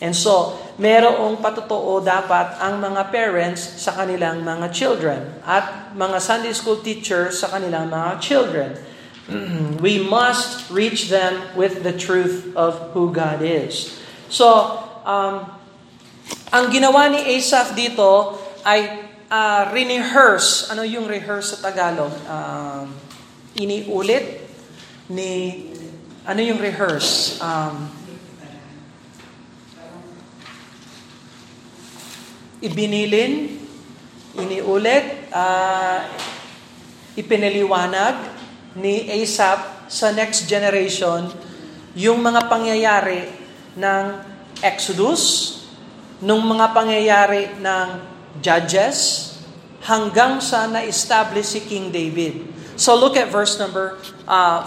And 0.00 0.14
so, 0.14 0.56
merong 0.78 1.42
patotoo 1.42 2.00
dapat 2.00 2.62
ang 2.62 2.78
mga 2.78 3.10
parents 3.10 3.82
sa 3.82 3.98
kanilang 3.98 4.46
mga 4.46 4.70
children 4.70 5.42
at 5.42 5.90
mga 5.92 6.22
Sunday 6.22 6.54
school 6.54 6.78
teachers 6.78 7.42
sa 7.42 7.50
kanilang 7.50 7.90
mga 7.90 8.22
children. 8.22 8.78
we 9.84 10.00
must 10.00 10.70
reach 10.72 11.08
them 11.12 11.36
with 11.52 11.84
the 11.84 11.92
truth 11.92 12.52
of 12.56 12.92
who 12.96 13.12
God 13.12 13.44
is. 13.44 14.00
So, 14.32 14.80
um, 15.04 15.48
ang 16.48 16.72
ginawa 16.72 17.12
ni 17.12 17.36
Asaph 17.36 17.76
dito 17.76 18.40
ay 18.64 19.04
uh, 19.28 19.68
rehearse. 19.72 20.72
Ano 20.72 20.84
yung 20.84 21.04
rehearse 21.04 21.56
sa 21.56 21.68
Tagalog? 21.68 22.12
Um, 22.24 22.96
iniulit 23.56 24.48
ni 25.12 25.64
ano 26.28 26.40
yung 26.44 26.60
rehearse? 26.60 27.40
Um, 27.40 27.88
ibinilin, 32.60 33.60
iniulit, 34.36 35.30
uh, 35.32 36.04
ipinaliwanag, 37.16 38.37
ni 38.78 39.10
Asap 39.10 39.90
sa 39.90 40.14
next 40.14 40.46
generation 40.46 41.28
yung 41.98 42.22
mga 42.22 42.46
pangyayari 42.46 43.26
ng 43.74 44.04
Exodus, 44.62 45.54
nung 46.22 46.46
mga 46.46 46.74
pangyayari 46.74 47.58
ng 47.58 47.88
Judges, 48.38 49.30
hanggang 49.82 50.42
sa 50.42 50.66
na-establish 50.66 51.58
si 51.58 51.60
King 51.66 51.90
David. 51.90 52.46
So 52.78 52.94
look 52.94 53.18
at 53.18 53.30
verse 53.30 53.58
number 53.58 53.98
5. 54.26 54.26
Uh, 54.26 54.62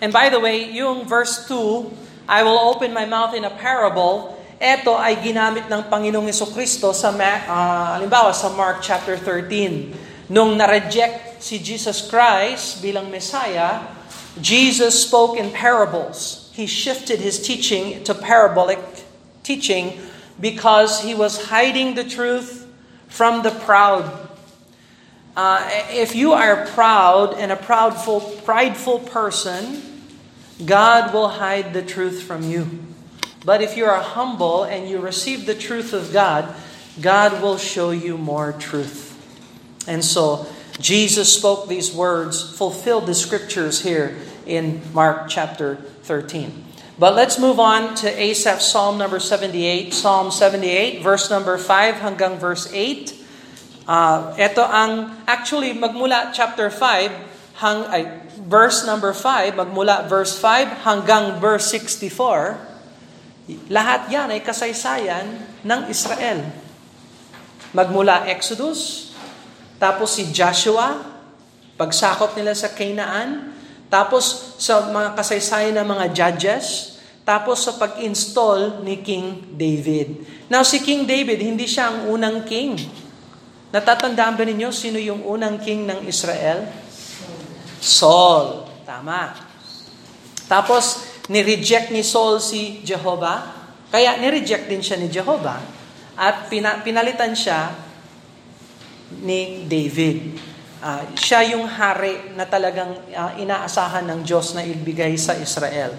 And 0.00 0.12
by 0.12 0.28
the 0.28 0.40
way, 0.40 0.72
yung 0.72 1.04
verse 1.04 1.44
2, 1.48 2.28
I 2.28 2.44
will 2.44 2.60
open 2.72 2.92
my 2.92 3.04
mouth 3.04 3.32
in 3.36 3.44
a 3.44 3.52
parable. 3.52 4.36
Ito 4.56 4.96
ay 4.96 5.20
ginamit 5.20 5.68
ng 5.68 5.88
Panginoong 5.92 6.32
Kristo 6.52 6.96
sa, 6.96 7.12
uh, 7.12 8.00
halimbawa, 8.00 8.32
sa 8.32 8.48
Mark 8.52 8.80
chapter 8.80 9.20
13. 9.20 10.05
Nung 10.28 10.58
na-reject 10.58 11.42
si 11.42 11.58
Jesus 11.58 12.02
Christ 12.10 12.82
bilang 12.82 13.10
Messiah, 13.10 13.86
Jesus 14.40 15.06
spoke 15.06 15.38
in 15.38 15.50
parables. 15.50 16.50
He 16.52 16.66
shifted 16.66 17.20
his 17.20 17.38
teaching 17.40 18.02
to 18.04 18.14
parabolic 18.14 18.80
teaching 19.42 20.00
because 20.40 21.02
he 21.02 21.14
was 21.14 21.46
hiding 21.46 21.94
the 21.94 22.04
truth 22.04 22.66
from 23.08 23.42
the 23.42 23.50
proud. 23.50 24.04
Uh, 25.36 25.62
if 25.90 26.16
you 26.16 26.32
are 26.32 26.66
proud 26.74 27.34
and 27.34 27.52
a 27.52 27.56
proudful, 27.56 28.42
prideful 28.44 29.00
person, 29.00 29.82
God 30.64 31.12
will 31.12 31.28
hide 31.28 31.72
the 31.72 31.82
truth 31.82 32.22
from 32.22 32.42
you. 32.42 32.66
But 33.44 33.62
if 33.62 33.76
you 33.76 33.84
are 33.84 34.00
humble 34.00 34.64
and 34.64 34.88
you 34.88 34.98
receive 34.98 35.46
the 35.46 35.54
truth 35.54 35.92
of 35.92 36.12
God, 36.12 36.52
God 37.00 37.42
will 37.42 37.58
show 37.58 37.90
you 37.90 38.18
more 38.18 38.52
truth. 38.52 39.05
And 39.86 40.04
so, 40.04 40.46
Jesus 40.78 41.32
spoke 41.32 41.68
these 41.68 41.94
words, 41.94 42.42
fulfilled 42.42 43.06
the 43.06 43.14
scriptures 43.14 43.80
here 43.80 44.18
in 44.44 44.82
Mark 44.92 45.28
chapter 45.28 45.76
13. 46.04 46.64
But 46.98 47.14
let's 47.14 47.38
move 47.38 47.60
on 47.60 47.94
to 48.00 48.08
Asaph 48.08 48.60
Psalm 48.60 48.96
number 48.96 49.20
78. 49.20 49.92
Psalm 49.92 50.30
78, 50.30 51.02
verse 51.02 51.28
number 51.28 51.56
5 51.56 52.00
hanggang 52.00 52.40
verse 52.40 52.68
8. 52.72 53.12
Uh, 53.86 54.34
ito 54.34 54.64
ang, 54.64 55.14
actually, 55.28 55.70
magmula 55.76 56.34
chapter 56.34 56.68
5, 56.72 57.62
hang, 57.62 57.80
ay, 57.86 58.02
verse 58.42 58.82
number 58.82 59.14
5, 59.14 59.54
magmula 59.54 60.10
verse 60.10 60.34
5 60.40 60.82
hanggang 60.82 61.38
verse 61.38 61.70
64, 61.70 62.58
lahat 63.70 64.10
yan 64.10 64.34
ay 64.34 64.42
kasaysayan 64.42 65.38
ng 65.62 65.80
Israel. 65.86 66.50
Magmula 67.70 68.26
Exodus, 68.26 69.14
tapos 69.76 70.16
si 70.16 70.32
Joshua, 70.32 70.96
pagsakop 71.76 72.32
nila 72.36 72.56
sa 72.56 72.72
Canaan. 72.72 73.52
Tapos 73.86 74.56
sa 74.58 74.88
mga 74.88 75.14
kasaysayan 75.14 75.76
ng 75.76 75.86
mga 75.86 76.06
judges. 76.16 76.96
Tapos 77.26 77.66
sa 77.66 77.76
pag-install 77.76 78.82
ni 78.86 79.02
King 79.04 79.54
David. 79.54 80.24
Now 80.48 80.64
si 80.64 80.80
King 80.80 81.04
David, 81.04 81.42
hindi 81.42 81.68
siya 81.68 81.92
ang 81.92 81.98
unang 82.08 82.46
king. 82.46 82.78
Natatandaan 83.74 84.38
ba 84.38 84.44
ninyo 84.46 84.70
sino 84.72 84.96
yung 84.96 85.26
unang 85.26 85.60
king 85.60 85.84
ng 85.84 86.06
Israel? 86.06 86.64
Saul. 87.82 88.64
Tama. 88.86 89.34
Tapos, 90.46 91.02
ni-reject 91.26 91.90
ni 91.90 92.06
Saul 92.06 92.38
si 92.38 92.78
Jehovah. 92.86 93.42
Kaya 93.90 94.14
ni-reject 94.22 94.70
din 94.70 94.78
siya 94.78 94.96
ni 94.96 95.10
Jehovah. 95.10 95.58
At 96.14 96.46
pinalitan 96.86 97.34
siya 97.34 97.85
ni 99.10 99.66
David. 99.68 100.38
Uh, 100.82 101.02
siya 101.18 101.56
yung 101.56 101.66
hari 101.66 102.34
na 102.36 102.44
talagang 102.44 102.98
uh, 103.10 103.32
inaasahan 103.38 104.06
ng 104.06 104.20
Diyos 104.22 104.54
na 104.54 104.62
ibigay 104.62 105.14
sa 105.18 105.34
Israel. 105.34 105.94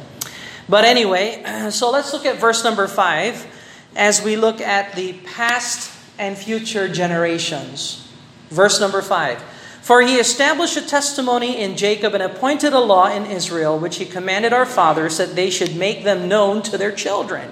But 0.67 0.83
anyway, 0.83 1.43
so 1.75 1.91
let's 1.91 2.11
look 2.11 2.27
at 2.27 2.39
verse 2.39 2.63
number 2.63 2.85
5. 2.85 3.57
as 3.97 4.21
we 4.21 4.37
look 4.37 4.61
at 4.61 4.93
the 4.95 5.13
past 5.25 5.91
and 6.19 6.37
future 6.37 6.87
generations. 6.87 8.07
Verse 8.49 8.79
number 8.79 9.01
5. 9.01 9.41
For 9.81 10.01
he 10.01 10.17
established 10.17 10.77
a 10.77 10.85
testimony 10.85 11.57
in 11.59 11.75
Jacob 11.75 12.13
and 12.13 12.21
appointed 12.21 12.73
a 12.73 12.79
law 12.79 13.09
in 13.09 13.25
Israel, 13.25 13.79
which 13.79 13.97
he 13.97 14.05
commanded 14.05 14.53
our 14.53 14.65
fathers 14.65 15.17
that 15.17 15.35
they 15.35 15.49
should 15.49 15.75
make 15.75 16.03
them 16.03 16.27
known 16.27 16.61
to 16.63 16.77
their 16.77 16.91
children, 16.91 17.51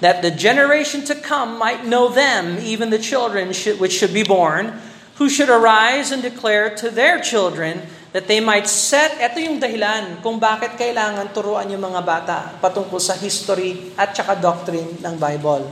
that 0.00 0.20
the 0.20 0.30
generation 0.30 1.04
to 1.08 1.14
come 1.16 1.56
might 1.56 1.84
know 1.86 2.08
them, 2.08 2.60
even 2.60 2.90
the 2.90 3.00
children 3.00 3.52
should, 3.52 3.80
which 3.80 3.96
should 3.96 4.12
be 4.12 4.24
born, 4.24 4.76
who 5.16 5.28
should 5.28 5.48
arise 5.48 6.12
and 6.12 6.20
declare 6.20 6.76
to 6.76 6.92
their 6.92 7.20
children 7.20 7.80
that 8.12 8.28
they 8.28 8.40
might 8.40 8.68
set, 8.68 9.16
ito 9.20 9.40
yung 9.40 9.60
dahilan 9.60 10.20
kung 10.20 10.40
bakit 10.40 10.76
kailangan 10.76 11.32
turuan 11.32 11.68
yung 11.68 11.84
mga 11.84 12.00
bata 12.04 12.38
patungkol 12.60 13.00
sa 13.00 13.16
history 13.16 13.92
at 13.96 14.12
saka 14.16 14.36
doctrine 14.36 15.00
ng 15.00 15.14
Bible. 15.16 15.68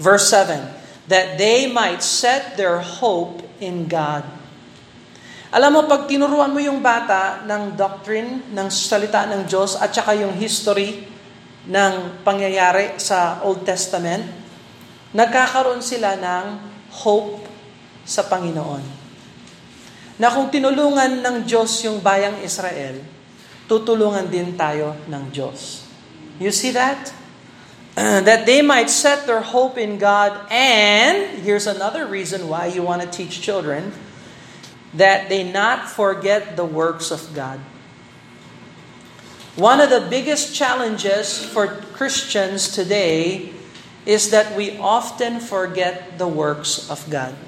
Verse 0.00 0.28
7, 0.32 0.60
that 1.08 1.36
they 1.36 1.68
might 1.68 2.00
set 2.00 2.56
their 2.56 2.80
hope 2.80 3.44
in 3.60 3.84
God. 3.88 4.24
Alam 5.54 5.70
mo, 5.70 5.80
pag 5.86 6.10
tinuruan 6.10 6.50
mo 6.50 6.58
yung 6.58 6.82
bata 6.82 7.46
ng 7.46 7.78
doctrine, 7.78 8.42
ng 8.50 8.68
salita 8.68 9.22
ng 9.30 9.46
Diyos, 9.46 9.78
at 9.78 9.94
saka 9.94 10.18
yung 10.18 10.34
history 10.34 11.13
ng 11.64 12.20
pangyayari 12.20 13.00
sa 13.00 13.40
Old 13.40 13.64
Testament, 13.64 14.24
nagkakaroon 15.16 15.80
sila 15.80 16.18
ng 16.18 16.44
hope 17.04 17.44
sa 18.04 18.26
Panginoon. 18.28 18.84
Na 20.20 20.30
kung 20.30 20.52
tinulungan 20.52 21.24
ng 21.24 21.36
Diyos 21.42 21.82
yung 21.82 21.98
bayang 22.04 22.38
Israel, 22.44 23.00
tutulungan 23.66 24.28
din 24.28 24.54
tayo 24.54 24.94
ng 25.08 25.32
Diyos. 25.32 25.88
You 26.38 26.52
see 26.52 26.70
that? 26.76 27.10
That 28.26 28.42
they 28.42 28.58
might 28.58 28.90
set 28.90 29.22
their 29.22 29.40
hope 29.40 29.78
in 29.78 30.02
God 30.02 30.34
and, 30.50 31.38
here's 31.46 31.70
another 31.70 32.10
reason 32.10 32.50
why 32.50 32.66
you 32.66 32.82
want 32.82 33.06
to 33.06 33.08
teach 33.08 33.38
children, 33.38 33.94
that 34.98 35.30
they 35.30 35.46
not 35.46 35.86
forget 35.86 36.58
the 36.58 36.66
works 36.66 37.14
of 37.14 37.22
God. 37.38 37.62
One 39.54 39.78
of 39.78 39.86
the 39.86 40.02
biggest 40.02 40.50
challenges 40.50 41.38
for 41.38 41.78
Christians 41.94 42.74
today 42.74 43.54
is 44.02 44.34
that 44.34 44.58
we 44.58 44.74
often 44.82 45.38
forget 45.38 46.18
the 46.18 46.26
works 46.26 46.90
of 46.90 46.98
God. 47.06 47.38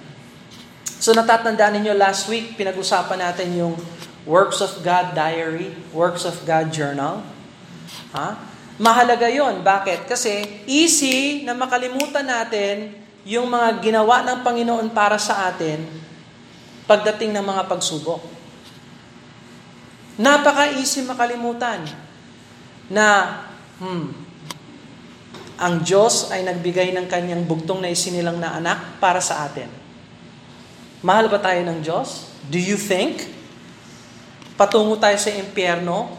So 1.03 1.11
natatandaan 1.11 1.83
ninyo 1.83 1.99
last 1.99 2.31
week, 2.31 2.55
pinag-usapan 2.55 3.19
natin 3.19 3.59
yung 3.59 3.75
Works 4.23 4.63
of 4.63 4.87
God 4.87 5.19
Diary, 5.19 5.75
Works 5.91 6.23
of 6.23 6.39
God 6.47 6.71
Journal. 6.71 7.27
Ha? 8.15 8.39
Mahalaga 8.79 9.27
yon. 9.27 9.67
Bakit? 9.67 10.07
Kasi 10.07 10.63
easy 10.71 11.43
na 11.43 11.59
makalimutan 11.59 12.23
natin 12.23 13.03
yung 13.27 13.51
mga 13.51 13.83
ginawa 13.83 14.23
ng 14.23 14.47
Panginoon 14.47 14.95
para 14.95 15.19
sa 15.19 15.51
atin 15.51 15.83
pagdating 16.87 17.35
ng 17.35 17.43
mga 17.43 17.67
pagsubok. 17.67 18.36
Napaka-easy 20.17 21.05
makalimutan 21.05 21.85
na 22.89 23.41
hmm, 23.81 24.09
ang 25.57 25.75
Diyos 25.81 26.33
ay 26.33 26.45
nagbigay 26.45 26.93
ng 26.93 27.09
kanyang 27.09 27.45
bugtong 27.45 27.81
na 27.81 27.93
isinilang 27.93 28.37
na 28.37 28.57
anak 28.57 29.01
para 29.01 29.21
sa 29.21 29.49
atin. 29.49 29.69
Mahal 31.05 31.29
ba 31.29 31.41
tayo 31.41 31.61
ng 31.65 31.81
Diyos? 31.81 32.33
Do 32.49 32.57
you 32.61 32.81
think? 32.81 33.25
Patungo 34.57 34.97
tayo 34.97 35.21
sa 35.21 35.29
impyerno, 35.33 36.13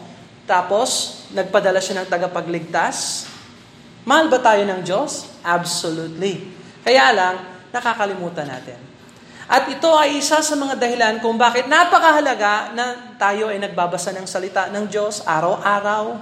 tapos 0.46 1.22
nagpadala 1.34 1.82
siya 1.82 2.02
ng 2.02 2.08
tagapagligtas? 2.08 3.26
Mahal 4.06 4.30
ba 4.30 4.38
tayo 4.38 4.62
ng 4.64 4.80
Diyos? 4.86 5.26
Absolutely. 5.42 6.54
Kaya 6.86 7.12
lang, 7.12 7.36
nakakalimutan 7.74 8.48
natin. 8.48 8.87
At 9.48 9.64
ito 9.72 9.88
ay 9.96 10.20
isa 10.20 10.44
sa 10.44 10.54
mga 10.60 10.76
dahilan 10.76 11.14
kung 11.24 11.40
bakit 11.40 11.64
napakahalaga 11.72 12.76
na 12.76 13.16
tayo 13.16 13.48
ay 13.48 13.56
nagbabasa 13.56 14.12
ng 14.12 14.28
salita 14.28 14.68
ng 14.68 14.84
Diyos 14.84 15.24
araw-araw. 15.24 16.20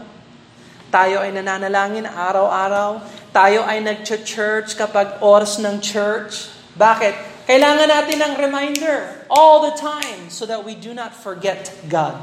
Tayo 0.94 1.18
ay 1.18 1.34
nananalangin 1.34 2.06
araw-araw. 2.06 3.02
Tayo 3.34 3.66
ay 3.66 3.82
nag-church 3.82 4.78
kapag 4.78 5.18
oras 5.18 5.58
ng 5.58 5.82
church. 5.82 6.54
Bakit? 6.78 7.50
Kailangan 7.50 7.90
natin 7.90 8.18
ng 8.22 8.34
reminder 8.38 9.26
all 9.26 9.66
the 9.66 9.74
time 9.74 10.30
so 10.30 10.46
that 10.46 10.62
we 10.62 10.78
do 10.78 10.94
not 10.94 11.10
forget 11.10 11.74
God 11.90 12.22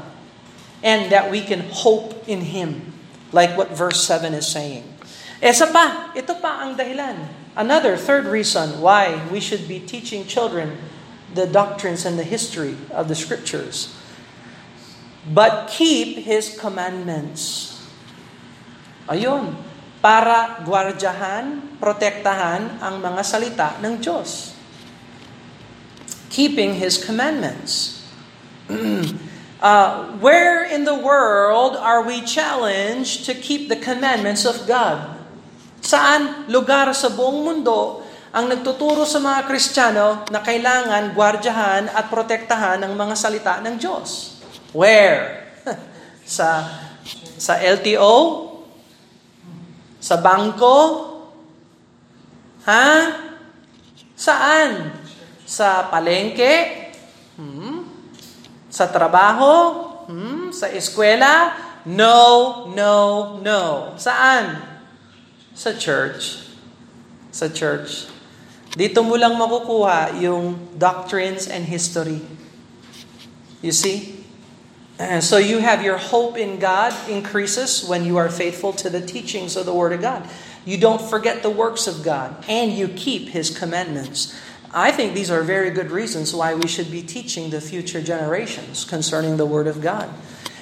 and 0.80 1.12
that 1.12 1.28
we 1.28 1.44
can 1.44 1.68
hope 1.68 2.16
in 2.24 2.48
Him 2.48 2.96
like 3.28 3.52
what 3.60 3.76
verse 3.76 4.00
7 4.08 4.32
is 4.32 4.48
saying. 4.48 4.88
Esa 5.44 5.68
pa, 5.68 6.16
ito 6.16 6.32
pa 6.40 6.64
ang 6.64 6.80
dahilan. 6.80 7.28
Another 7.52 8.00
third 8.00 8.24
reason 8.24 8.80
why 8.80 9.20
we 9.28 9.36
should 9.36 9.68
be 9.68 9.76
teaching 9.76 10.24
children 10.24 10.93
the 11.34 11.46
doctrines 11.46 12.06
and 12.06 12.18
the 12.18 12.26
history 12.26 12.78
of 12.90 13.10
the 13.10 13.14
scriptures. 13.14 13.90
But 15.26 15.68
keep 15.68 16.22
His 16.22 16.54
commandments. 16.54 17.74
Ayun, 19.08 19.56
para 20.04 20.60
gwardyahan, 20.62 21.80
protektahan 21.80 22.80
ang 22.80 23.00
mga 23.00 23.22
salita 23.24 23.68
ng 23.80 24.00
Diyos. 24.00 24.52
Keeping 26.28 26.76
His 26.76 27.00
commandments. 27.00 28.04
uh, 29.64 30.12
where 30.20 30.64
in 30.64 30.84
the 30.84 30.96
world 30.96 31.76
are 31.76 32.04
we 32.04 32.20
challenged 32.20 33.24
to 33.24 33.32
keep 33.32 33.72
the 33.72 33.80
commandments 33.80 34.44
of 34.44 34.68
God? 34.68 35.08
Saan 35.80 36.48
lugar 36.48 36.92
sa 36.92 37.12
buong 37.12 37.44
mundo 37.44 38.03
ang 38.34 38.50
nagtuturo 38.50 39.06
sa 39.06 39.22
mga 39.22 39.46
Kristiyano 39.46 40.26
na 40.26 40.42
kailangan 40.42 41.14
gwardyahan 41.14 41.86
at 41.86 42.10
protektahan 42.10 42.82
ang 42.82 42.98
mga 42.98 43.14
salita 43.14 43.62
ng 43.62 43.78
Diyos. 43.78 44.42
Where? 44.74 45.54
sa 46.26 46.66
sa 47.38 47.62
LTO? 47.62 48.50
Sa 50.02 50.18
bangko? 50.18 50.78
Ha? 52.66 52.88
Saan? 54.18 54.90
Sa 55.46 55.86
palengke? 55.86 56.90
Hmm? 57.38 57.86
Sa 58.66 58.90
trabaho? 58.90 59.54
Hmm? 60.10 60.50
Sa 60.50 60.66
eskwela? 60.74 61.54
No, 61.86 62.66
no, 62.74 63.38
no. 63.38 63.94
Saan? 63.94 64.58
Sa 65.54 65.70
church. 65.78 66.50
Sa 67.30 67.46
church. 67.46 68.13
Dito 68.74 69.06
mo 69.06 69.14
lang 69.14 69.38
makukuha 69.38 70.18
yung 70.18 70.58
doctrines 70.74 71.46
and 71.46 71.62
history. 71.62 72.18
You 73.62 73.70
see? 73.70 74.18
Uh, 74.98 75.22
so 75.22 75.38
you 75.38 75.58
have 75.58 75.82
your 75.82 75.98
hope 75.98 76.38
in 76.38 76.58
God 76.58 76.94
increases 77.10 77.86
when 77.86 78.04
you 78.04 78.18
are 78.18 78.30
faithful 78.30 78.74
to 78.78 78.90
the 78.90 79.02
teachings 79.02 79.54
of 79.54 79.66
the 79.66 79.74
Word 79.74 79.94
of 79.94 80.02
God. 80.02 80.26
You 80.66 80.78
don't 80.78 81.02
forget 81.02 81.42
the 81.42 81.50
works 81.50 81.86
of 81.86 82.02
God, 82.02 82.34
and 82.46 82.70
you 82.70 82.88
keep 82.88 83.30
His 83.30 83.50
commandments. 83.50 84.34
I 84.74 84.90
think 84.90 85.14
these 85.14 85.30
are 85.30 85.42
very 85.42 85.70
good 85.70 85.90
reasons 85.90 86.34
why 86.34 86.54
we 86.54 86.66
should 86.66 86.90
be 86.90 87.02
teaching 87.02 87.50
the 87.50 87.60
future 87.60 88.02
generations 88.02 88.84
concerning 88.84 89.36
the 89.36 89.46
Word 89.46 89.66
of 89.66 89.82
God. 89.82 90.10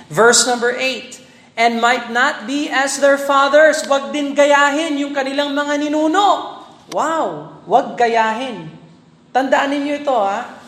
Verse 0.08 0.46
number 0.46 0.72
8, 0.72 1.20
And 1.56 1.80
might 1.80 2.10
not 2.10 2.46
be 2.46 2.68
as 2.68 3.00
their 3.00 3.16
fathers, 3.16 3.84
wag 3.88 4.12
din 4.12 4.32
gayahin 4.36 4.96
yung 4.96 5.12
kanilang 5.12 5.52
mga 5.52 5.88
ninuno. 5.88 6.60
Wow! 6.92 7.51
Huwag 7.62 7.94
gayahin. 7.94 8.66
Tandaan 9.30 9.70
ninyo 9.72 10.02
ito 10.02 10.14
ha. 10.14 10.60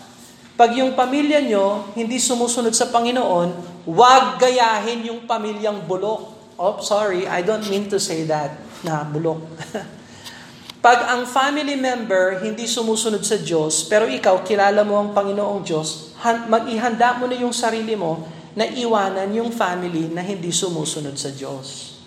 Pag 0.55 0.71
yung 0.79 0.95
pamilya 0.95 1.43
nyo 1.43 1.91
hindi 1.99 2.23
sumusunod 2.23 2.71
sa 2.71 2.95
Panginoon, 2.95 3.83
huwag 3.91 4.39
gayahin 4.39 5.03
yung 5.03 5.27
pamilyang 5.27 5.83
bulok. 5.83 6.31
Oh, 6.55 6.79
sorry, 6.79 7.27
I 7.27 7.43
don't 7.43 7.67
mean 7.67 7.91
to 7.91 7.99
say 7.99 8.23
that 8.31 8.55
na 8.87 9.03
bulok. 9.03 9.43
Pag 10.85 11.11
ang 11.11 11.27
family 11.27 11.75
member 11.75 12.45
hindi 12.45 12.71
sumusunod 12.71 13.25
sa 13.27 13.41
Diyos, 13.41 13.89
pero 13.91 14.07
ikaw 14.07 14.47
kilala 14.47 14.87
mo 14.87 15.01
ang 15.01 15.11
Panginoong 15.11 15.67
Diyos, 15.67 16.15
mag-ihanda 16.47 17.19
mo 17.19 17.27
na 17.27 17.35
yung 17.35 17.57
sarili 17.57 17.99
mo 17.99 18.23
na 18.55 18.71
iwanan 18.71 19.35
yung 19.35 19.51
family 19.51 20.07
na 20.15 20.23
hindi 20.23 20.55
sumusunod 20.55 21.19
sa 21.19 21.35
Diyos. 21.35 21.99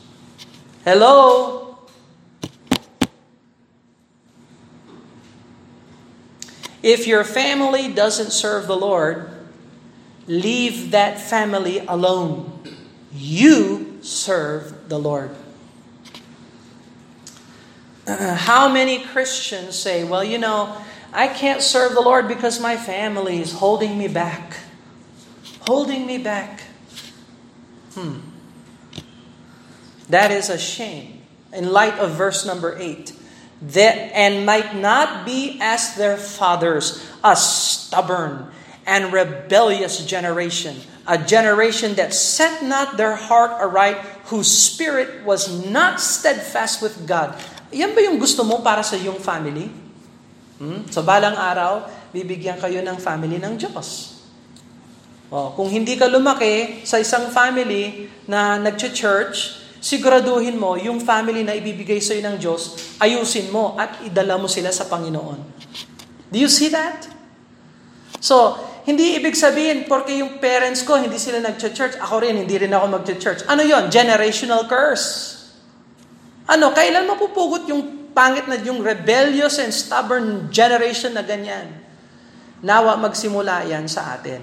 Hello? 0.88 1.67
If 6.84 7.08
your 7.08 7.24
family 7.24 7.92
doesn't 7.92 8.32
serve 8.32 8.68
the 8.68 8.78
Lord, 8.78 9.30
leave 10.28 10.92
that 10.92 11.20
family 11.20 11.80
alone. 11.80 12.62
You 13.14 14.00
serve 14.02 14.90
the 14.90 15.00
Lord. 15.00 15.32
Uh, 18.06 18.36
how 18.36 18.72
many 18.72 19.00
Christians 19.00 19.76
say, 19.76 20.04
well, 20.04 20.24
you 20.24 20.38
know, 20.38 20.78
I 21.12 21.28
can't 21.28 21.62
serve 21.62 21.94
the 21.94 22.02
Lord 22.02 22.28
because 22.28 22.60
my 22.60 22.78
family 22.78 23.40
is 23.42 23.54
holding 23.54 23.98
me 23.98 24.08
back. 24.08 24.58
Holding 25.62 26.06
me 26.06 26.18
back. 26.18 26.62
Hmm. 27.94 28.20
That 30.10 30.32
is 30.32 30.50
a 30.50 30.58
shame 30.58 31.22
in 31.52 31.72
light 31.72 31.98
of 32.00 32.12
verse 32.12 32.46
number 32.46 32.78
8. 32.78 33.14
That 33.62 34.14
and 34.14 34.46
might 34.46 34.78
not 34.78 35.26
be 35.26 35.58
as 35.62 35.96
their 35.98 36.18
fathers, 36.18 37.02
a 37.24 37.36
stubborn 37.36 38.54
and 38.86 39.12
rebellious 39.12 40.06
generation, 40.06 40.78
a 41.04 41.18
generation 41.18 41.96
that 42.00 42.14
set 42.14 42.64
not 42.64 42.96
their 42.96 43.18
heart 43.18 43.52
aright, 43.60 43.98
whose 44.32 44.48
spirit 44.48 45.24
was 45.26 45.48
not 45.68 46.00
steadfast 46.00 46.80
with 46.80 47.08
God. 47.08 47.36
Yan 47.76 47.92
ba 47.92 48.04
yung 48.04 48.16
gusto 48.20 48.48
mo 48.48 48.64
para 48.64 48.80
sa 48.84 48.96
iyong 48.96 49.20
family? 49.20 49.68
Hmm? 50.62 50.88
So 50.88 51.04
balang 51.04 51.36
araw, 51.36 51.90
bibigyan 52.16 52.58
kayo 52.62 52.80
ng 52.80 52.98
family 52.98 53.38
ng 53.42 53.60
Diyos. 53.60 54.18
Oh, 55.28 55.52
kung 55.52 55.68
hindi 55.68 56.00
ka 56.00 56.08
lumaki 56.08 56.88
sa 56.88 57.04
isang 57.04 57.28
family 57.36 58.08
na 58.32 58.56
nag-church, 58.56 59.67
siguraduhin 59.80 60.58
mo 60.58 60.76
yung 60.76 61.02
family 61.02 61.42
na 61.46 61.54
ibibigay 61.54 62.02
sa 62.02 62.18
iyo 62.18 62.26
ng 62.28 62.38
Diyos, 62.38 62.62
ayusin 63.02 63.50
mo 63.54 63.78
at 63.78 64.02
idala 64.06 64.38
mo 64.38 64.50
sila 64.50 64.74
sa 64.74 64.86
Panginoon. 64.90 65.40
Do 66.32 66.38
you 66.38 66.52
see 66.52 66.68
that? 66.74 67.08
So, 68.20 68.58
hindi 68.88 69.20
ibig 69.20 69.36
sabihin, 69.36 69.84
porque 69.84 70.16
yung 70.20 70.40
parents 70.40 70.84
ko, 70.88 70.96
hindi 70.96 71.20
sila 71.20 71.44
nag-church, 71.44 72.00
ako 72.00 72.24
rin, 72.24 72.40
hindi 72.40 72.56
rin 72.56 72.72
ako 72.72 72.86
mag-church. 73.00 73.44
Ano 73.52 73.60
yon 73.60 73.92
Generational 73.92 74.64
curse. 74.64 75.36
Ano, 76.48 76.72
kailan 76.72 77.04
mapupugot 77.04 77.68
yung 77.68 78.12
pangit 78.16 78.48
na 78.48 78.56
yung 78.64 78.80
rebellious 78.80 79.60
and 79.60 79.76
stubborn 79.76 80.48
generation 80.48 81.12
na 81.12 81.22
ganyan? 81.22 81.68
Nawa 82.64 82.96
magsimula 82.96 83.68
yan 83.68 83.92
sa 83.92 84.16
atin 84.16 84.40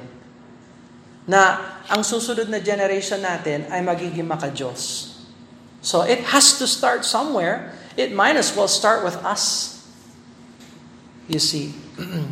na 1.25 1.57
ang 1.89 2.05
susunod 2.05 2.53
na 2.53 2.61
generation 2.61 3.21
natin 3.25 3.65
ay 3.73 3.81
magiging 3.81 4.29
makajos. 4.29 5.14
So 5.85 6.01
it 6.03 6.33
has 6.33 6.59
to 6.59 6.67
start 6.67 7.05
somewhere. 7.05 7.77
It 7.97 8.17
might 8.17 8.37
as 8.37 8.57
well 8.57 8.67
start 8.67 9.05
with 9.05 9.17
us. 9.21 9.85
You 11.29 11.39
see. 11.39 11.75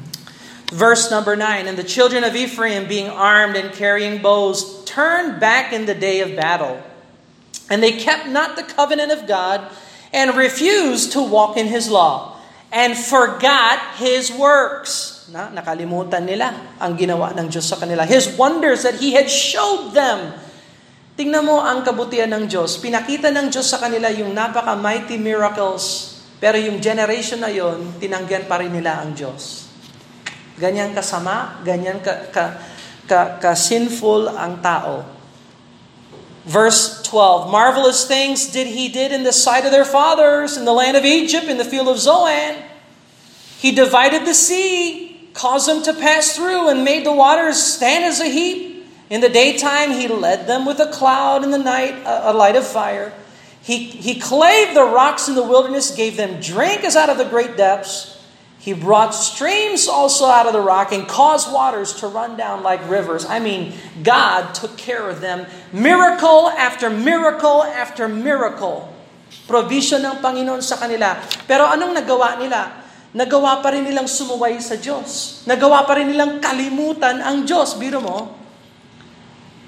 Verse 0.73 1.11
number 1.13 1.37
9 1.37 1.69
And 1.69 1.77
the 1.77 1.85
children 1.85 2.25
of 2.25 2.35
Ephraim, 2.35 2.89
being 2.89 3.09
armed 3.13 3.57
and 3.57 3.73
carrying 3.73 4.23
bows, 4.25 4.83
turned 4.85 5.39
back 5.39 5.73
in 5.73 5.85
the 5.85 5.95
day 5.95 6.21
of 6.21 6.35
battle. 6.35 6.83
And 7.69 7.83
they 7.83 7.93
kept 7.93 8.27
not 8.27 8.57
the 8.57 8.65
covenant 8.65 9.13
of 9.13 9.29
God 9.29 9.69
and 10.13 10.35
refused 10.35 11.13
to 11.13 11.23
walk 11.23 11.57
in 11.57 11.69
his 11.69 11.89
law 11.89 12.41
and 12.73 12.97
forgot 12.97 13.97
his 14.01 14.33
works 14.33 15.13
na 15.33 15.49
nakalimutan 15.49 16.25
nila 16.29 16.53
ang 16.81 16.97
ginawa 16.97 17.33
ng 17.37 17.49
Diyos 17.49 17.69
sa 17.69 17.77
kanila. 17.81 18.05
His 18.05 18.33
wonders 18.37 18.85
that 18.85 19.01
He 19.01 19.17
had 19.17 19.29
showed 19.29 19.93
them. 19.97 20.33
Tingnan 21.13 21.45
mo 21.45 21.61
ang 21.61 21.85
kabutihan 21.85 22.33
ng 22.33 22.49
Diyos. 22.49 22.81
Pinakita 22.81 23.29
ng 23.29 23.53
Diyos 23.53 23.69
sa 23.69 23.77
kanila 23.77 24.09
yung 24.09 24.33
napaka-mighty 24.33 25.21
miracles. 25.21 26.17
Pero 26.41 26.57
yung 26.57 26.81
generation 26.81 27.45
na 27.45 27.53
yon, 27.53 28.01
tinanggihan 28.01 28.49
pa 28.49 28.59
rin 28.59 28.73
nila 28.73 29.05
ang 29.05 29.13
Diyos. 29.13 29.69
Ganyan 30.57 30.97
kasama, 30.97 31.61
ganyan 31.63 32.01
ka, 32.01 32.33
ka, 32.33 32.45
ka, 33.05 33.21
ka 33.39 33.53
sinful 33.53 34.33
ang 34.33 34.59
tao. 34.65 35.05
Verse 36.43 37.05
12, 37.07 37.53
Marvelous 37.53 38.09
things 38.09 38.51
did 38.51 38.67
he 38.67 38.91
did 38.91 39.15
in 39.15 39.23
the 39.23 39.37
sight 39.37 39.63
of 39.63 39.71
their 39.71 39.87
fathers, 39.87 40.59
in 40.59 40.65
the 40.67 40.75
land 40.75 40.99
of 40.99 41.07
Egypt, 41.07 41.47
in 41.47 41.61
the 41.61 41.69
field 41.69 41.87
of 41.87 42.03
Zoan. 42.03 42.59
He 43.63 43.71
divided 43.71 44.27
the 44.27 44.35
sea 44.35 45.13
caused 45.35 45.69
them 45.69 45.83
to 45.83 45.93
pass 45.95 46.37
through 46.37 46.69
and 46.69 46.85
made 46.85 47.05
the 47.05 47.13
waters 47.13 47.63
stand 47.63 48.05
as 48.05 48.21
a 48.21 48.29
heap. 48.29 48.72
In 49.13 49.21
the 49.21 49.29
daytime, 49.29 49.93
he 49.93 50.09
led 50.09 50.49
them 50.49 50.65
with 50.65 50.81
a 50.81 50.89
cloud, 50.89 51.45
in 51.45 51.53
the 51.53 51.61
night, 51.61 52.01
a, 52.09 52.33
light 52.33 52.57
of 52.57 52.65
fire. 52.65 53.13
He, 53.61 53.93
he 53.93 54.17
clave 54.17 54.73
the 54.73 54.89
rocks 54.89 55.29
in 55.29 55.37
the 55.37 55.45
wilderness, 55.45 55.93
gave 55.93 56.17
them 56.17 56.41
drink 56.41 56.81
as 56.81 56.97
out 56.97 57.13
of 57.13 57.21
the 57.21 57.29
great 57.29 57.61
depths. 57.61 58.17
He 58.57 58.73
brought 58.73 59.13
streams 59.13 59.85
also 59.85 60.33
out 60.33 60.49
of 60.49 60.57
the 60.57 60.65
rock 60.65 60.97
and 60.97 61.05
caused 61.05 61.53
waters 61.53 61.93
to 62.01 62.09
run 62.09 62.41
down 62.41 62.65
like 62.65 62.81
rivers. 62.89 63.29
I 63.29 63.37
mean, 63.37 63.77
God 64.01 64.57
took 64.57 64.81
care 64.81 65.05
of 65.13 65.21
them. 65.21 65.45
Miracle 65.77 66.49
after 66.49 66.89
miracle 66.89 67.69
after 67.69 68.09
miracle. 68.09 68.89
Provision 69.45 70.09
ng 70.09 70.25
Panginoon 70.25 70.65
sa 70.65 70.81
kanila. 70.81 71.21
Pero 71.45 71.69
anong 71.69 72.01
nagawa 72.01 72.41
nila? 72.41 72.81
nagawa 73.13 73.61
pa 73.61 73.77
rin 73.77 73.85
nilang 73.85 74.09
sumuway 74.09 74.57
sa 74.57 74.81
Diyos. 74.81 75.45
Nagawa 75.45 75.85
pa 75.85 76.01
rin 76.01 76.09
nilang 76.09 76.41
kalimutan 76.41 77.21
ang 77.21 77.45
Diyos. 77.45 77.77
Biro 77.77 78.01
mo, 78.01 78.42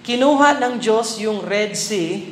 kinuha 0.04 0.60
ng 0.60 0.74
Diyos 0.76 1.16
yung 1.16 1.40
Red 1.40 1.72
Sea, 1.72 2.28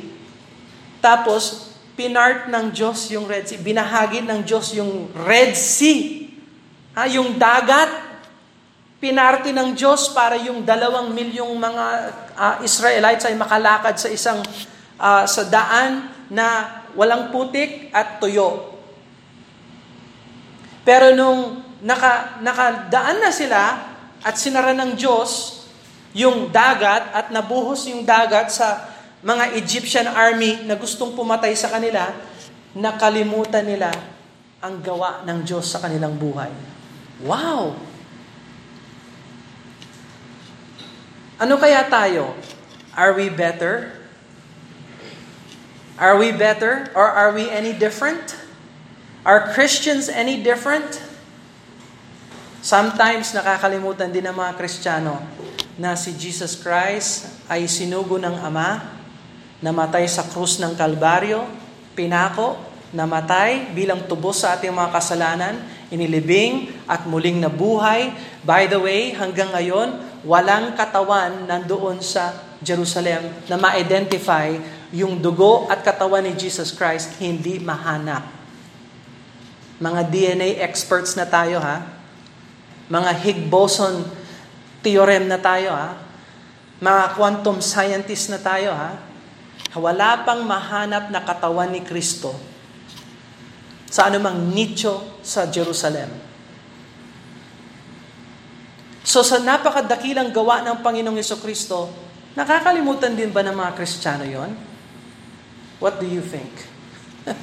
tapos 1.01 1.73
pinart 1.97 2.47
ng 2.47 2.69
Diyos 2.69 3.09
yung 3.09 3.25
Red 3.25 3.49
Sea, 3.49 3.59
binahagi 3.59 4.21
ng 4.21 4.45
Diyos 4.45 4.77
yung 4.77 5.09
Red 5.11 5.57
Sea. 5.57 6.29
Ha, 6.93 7.09
yung 7.09 7.41
dagat, 7.41 7.89
pinarte 9.01 9.49
ng 9.49 9.73
Diyos 9.73 10.13
para 10.13 10.37
yung 10.37 10.61
dalawang 10.61 11.09
milyong 11.11 11.57
mga 11.57 11.85
uh, 12.37 12.55
Israelites 12.61 13.25
ay 13.25 13.35
makalakad 13.35 13.97
sa 13.97 14.07
isang 14.07 14.39
uh, 15.01 15.25
sa 15.25 15.43
daan 15.49 16.07
na 16.29 16.79
walang 16.93 17.33
putik 17.33 17.89
at 17.91 18.21
tuyo. 18.21 18.77
Pero 20.85 21.11
nung 21.17 21.65
naka, 21.81 22.39
nakadaan 22.39 23.17
na 23.19 23.31
sila 23.33 23.61
at 24.23 24.35
sinara 24.39 24.71
ng 24.71 24.95
Diyos 24.95 25.62
yung 26.13 26.53
dagat 26.53 27.09
at 27.09 27.27
nabuhos 27.33 27.89
yung 27.89 28.05
dagat 28.05 28.53
sa 28.53 28.85
mga 29.25 29.57
Egyptian 29.57 30.05
army 30.05 30.61
na 30.61 30.77
gustong 30.77 31.17
pumatay 31.17 31.57
sa 31.57 31.73
kanila, 31.73 32.13
nakalimutan 32.77 33.65
nila 33.65 33.89
ang 34.61 34.79
gawa 34.79 35.25
ng 35.25 35.41
Diyos 35.41 35.67
sa 35.73 35.81
kanilang 35.81 36.15
buhay. 36.15 36.53
Wow! 37.25 37.75
Ano 41.41 41.57
kaya 41.57 41.81
tayo? 41.89 42.37
Are 42.93 43.17
we 43.17 43.27
better? 43.33 43.97
Are 45.97 46.15
we 46.15 46.29
better 46.29 46.93
or 46.93 47.09
are 47.09 47.33
we 47.33 47.49
any 47.49 47.73
different? 47.73 48.37
Are 49.25 49.49
Christians 49.55 50.11
any 50.11 50.39
different? 50.45 51.01
Sometimes 52.63 53.33
nakakalimutan 53.33 54.13
din 54.13 54.23
ng 54.29 54.35
mga 54.35 54.55
Kristiyano 54.55 55.19
na 55.77 55.97
si 55.97 56.13
Jesus 56.13 56.53
Christ 56.59 57.29
ay 57.49 57.65
sinugo 57.65 58.21
ng 58.21 58.37
Ama, 58.37 58.93
namatay 59.63 60.05
sa 60.05 60.27
krus 60.27 60.61
ng 60.61 60.77
Kalbaryo, 60.77 61.47
pinako, 61.97 62.59
namatay 62.93 63.73
bilang 63.73 64.05
tubos 64.05 64.45
sa 64.45 64.53
ating 64.53 64.69
mga 64.69 64.93
kasalanan, 64.93 65.55
inilibing 65.89 66.69
at 66.85 67.09
muling 67.09 67.41
nabuhay. 67.41 68.13
By 68.45 68.69
the 68.69 68.77
way, 68.77 69.17
hanggang 69.17 69.49
ngayon, 69.49 70.21
walang 70.21 70.77
katawan 70.77 71.49
nandoon 71.49 71.99
sa 72.05 72.53
Jerusalem 72.63 73.27
na 73.49 73.57
ma-identify 73.57 74.55
yung 74.93 75.17
dugo 75.17 75.65
at 75.67 75.81
katawan 75.81 76.21
ni 76.21 76.37
Jesus 76.37 76.69
Christ 76.69 77.17
hindi 77.17 77.57
mahanap. 77.57 78.23
Mga 79.81 80.01
DNA 80.13 80.49
experts 80.61 81.17
na 81.17 81.25
tayo 81.25 81.57
ha. 81.59 81.81
Mga 82.87 83.11
Higgs-boson 83.25 84.22
theorem 84.83 85.25
na 85.31 85.39
tayo 85.39 85.71
ha. 85.71 85.95
Mga 86.83 87.03
quantum 87.15 87.63
scientists 87.63 88.27
na 88.27 88.37
tayo 88.37 88.75
ha. 88.75 88.99
Wala 89.73 90.21
pang 90.21 90.43
mahanap 90.45 91.09
na 91.09 91.23
katawan 91.23 91.73
ni 91.73 91.81
Kristo 91.81 92.35
sa 93.89 94.09
anumang 94.11 94.53
nicho 94.53 95.21
sa 95.25 95.49
Jerusalem. 95.49 96.09
So 99.05 99.21
sa 99.21 99.37
napakadakilang 99.37 100.33
gawa 100.33 100.65
ng 100.65 100.81
Panginoong 100.81 101.17
Yeso 101.17 101.37
Kristo, 101.37 101.89
nakakalimutan 102.33 103.13
din 103.13 103.29
ba 103.29 103.45
ng 103.45 103.53
mga 103.53 103.71
Kristiyano 103.77 104.25
yon? 104.25 104.51
What 105.77 106.01
do 106.01 106.09
you 106.09 106.25
think? 106.25 106.49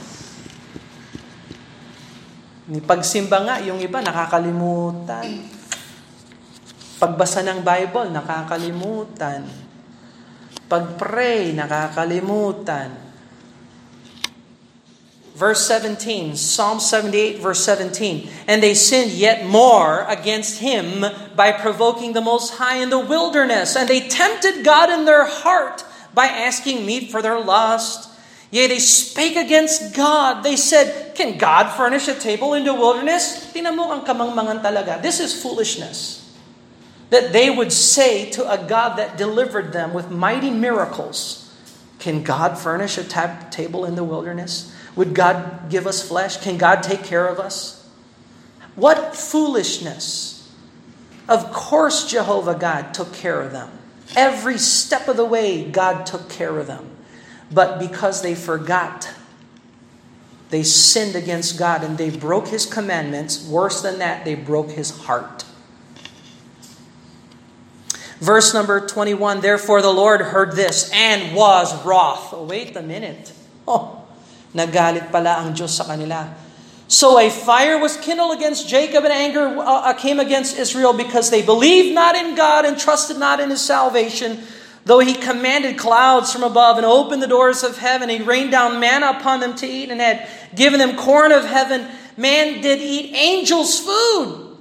Ni 2.71 2.83
pagsimba 2.83 3.43
nga, 3.47 3.57
yung 3.63 3.79
iba 3.79 4.03
nakakalimutan. 4.03 5.60
Pagbasa 7.01 7.41
ng 7.41 7.65
Bible, 7.65 8.13
nakakalimutan. 8.13 9.49
Pag-pray, 10.69 11.57
nakakalimutan. 11.57 12.93
Verse 15.33 15.65
17, 15.65 16.37
Psalm 16.37 16.77
78, 16.77 17.41
verse 17.41 17.65
17. 17.65 18.29
And 18.45 18.61
they 18.61 18.77
sinned 18.77 19.17
yet 19.17 19.49
more 19.49 20.05
against 20.05 20.61
him 20.61 21.01
by 21.33 21.57
provoking 21.57 22.13
the 22.13 22.21
Most 22.21 22.61
High 22.61 22.85
in 22.85 22.93
the 22.93 23.01
wilderness. 23.01 23.73
And 23.73 23.89
they 23.89 24.05
tempted 24.05 24.61
God 24.61 24.93
in 24.93 25.09
their 25.09 25.25
heart 25.25 25.81
by 26.13 26.29
asking 26.29 26.85
meat 26.85 27.09
for 27.09 27.25
their 27.25 27.41
lust. 27.41 28.13
Yea, 28.53 28.69
they 28.69 28.83
spake 28.85 29.41
against 29.41 29.97
God. 29.97 30.45
They 30.45 30.61
said, 30.61 31.17
Can 31.17 31.41
God 31.41 31.73
furnish 31.73 32.13
a 32.13 32.15
table 32.19 32.53
in 32.53 32.69
the 32.69 32.77
wilderness? 32.77 33.49
Tingnan 33.57 33.73
mo 33.73 33.89
ang 33.89 34.05
kamangmangan 34.05 34.61
talaga. 34.61 35.01
This 35.01 35.25
is 35.25 35.33
foolishness. 35.33 36.20
That 37.11 37.33
they 37.33 37.51
would 37.51 37.73
say 37.73 38.31
to 38.31 38.51
a 38.51 38.57
God 38.57 38.97
that 38.97 39.17
delivered 39.17 39.73
them 39.73 39.93
with 39.93 40.11
mighty 40.11 40.51
miracles, 40.51 41.53
Can 41.99 42.23
God 42.23 42.57
furnish 42.57 42.97
a 42.99 43.05
tab- 43.05 43.51
table 43.51 43.85
in 43.85 43.97
the 43.97 44.05
wilderness? 44.05 44.75
Would 44.97 45.15
God 45.15 45.71
give 45.71 45.87
us 45.87 46.07
flesh? 46.07 46.39
Can 46.39 46.57
God 46.57 46.83
take 46.83 47.05
care 47.05 47.27
of 47.27 47.39
us? 47.39 47.89
What 48.75 49.15
foolishness. 49.15 50.37
Of 51.29 51.53
course, 51.53 52.11
Jehovah 52.11 52.57
God 52.57 52.93
took 52.95 53.13
care 53.13 53.41
of 53.41 53.53
them. 53.53 53.71
Every 54.17 54.59
step 54.59 55.07
of 55.07 55.17
the 55.17 55.25
way, 55.25 55.71
God 55.71 56.05
took 56.07 56.29
care 56.29 56.59
of 56.59 56.67
them. 56.67 56.91
But 57.53 57.79
because 57.79 58.23
they 58.23 58.35
forgot, 58.35 59.09
they 60.51 60.63
sinned 60.65 61.15
against 61.15 61.59
God 61.59 61.85
and 61.85 61.97
they 61.97 62.11
broke 62.11 62.49
His 62.49 62.67
commandments. 62.67 63.47
Worse 63.47 63.83
than 63.83 63.99
that, 63.99 64.25
they 64.25 64.35
broke 64.35 64.71
His 64.71 64.91
heart. 64.91 65.45
Verse 68.21 68.53
number 68.53 68.87
21 68.87 69.41
Therefore 69.41 69.83
the 69.83 69.93
Lord 69.93 70.21
heard 70.21 70.53
this 70.53 70.91
and 70.93 71.35
was 71.35 71.73
wroth. 71.85 72.33
Oh, 72.33 72.45
wait 72.45 72.77
a 72.77 72.83
minute. 72.83 73.33
Oh, 73.67 74.05
nagalit 74.55 75.11
pala 75.11 75.41
ang 75.41 75.57
Diyos 75.57 75.73
sa 75.73 75.85
kanila. 75.85 76.29
So 76.87 77.19
a 77.19 77.31
fire 77.31 77.79
was 77.79 77.97
kindled 77.97 78.37
against 78.37 78.69
Jacob, 78.69 79.05
and 79.05 79.13
anger 79.13 79.47
uh, 79.59 79.95
came 79.95 80.19
against 80.19 80.59
Israel 80.59 80.93
because 80.93 81.31
they 81.31 81.41
believed 81.41 81.95
not 81.95 82.17
in 82.17 82.35
God 82.35 82.65
and 82.67 82.77
trusted 82.77 83.17
not 83.17 83.39
in 83.39 83.49
his 83.49 83.63
salvation. 83.63 84.43
Though 84.85 84.99
he 84.99 85.15
commanded 85.15 85.79
clouds 85.79 86.33
from 86.33 86.43
above 86.43 86.79
and 86.79 86.85
opened 86.87 87.23
the 87.23 87.29
doors 87.29 87.63
of 87.63 87.79
heaven, 87.79 88.09
he 88.09 88.21
rained 88.21 88.51
down 88.51 88.81
manna 88.81 89.11
upon 89.17 89.39
them 89.39 89.55
to 89.57 89.67
eat 89.67 89.91
and 89.91 90.01
had 90.01 90.27
given 90.57 90.81
them 90.81 90.97
corn 90.97 91.31
of 91.31 91.45
heaven. 91.45 91.87
Man 92.17 92.61
did 92.61 92.81
eat 92.81 93.15
angels' 93.15 93.79
food. 93.79 94.57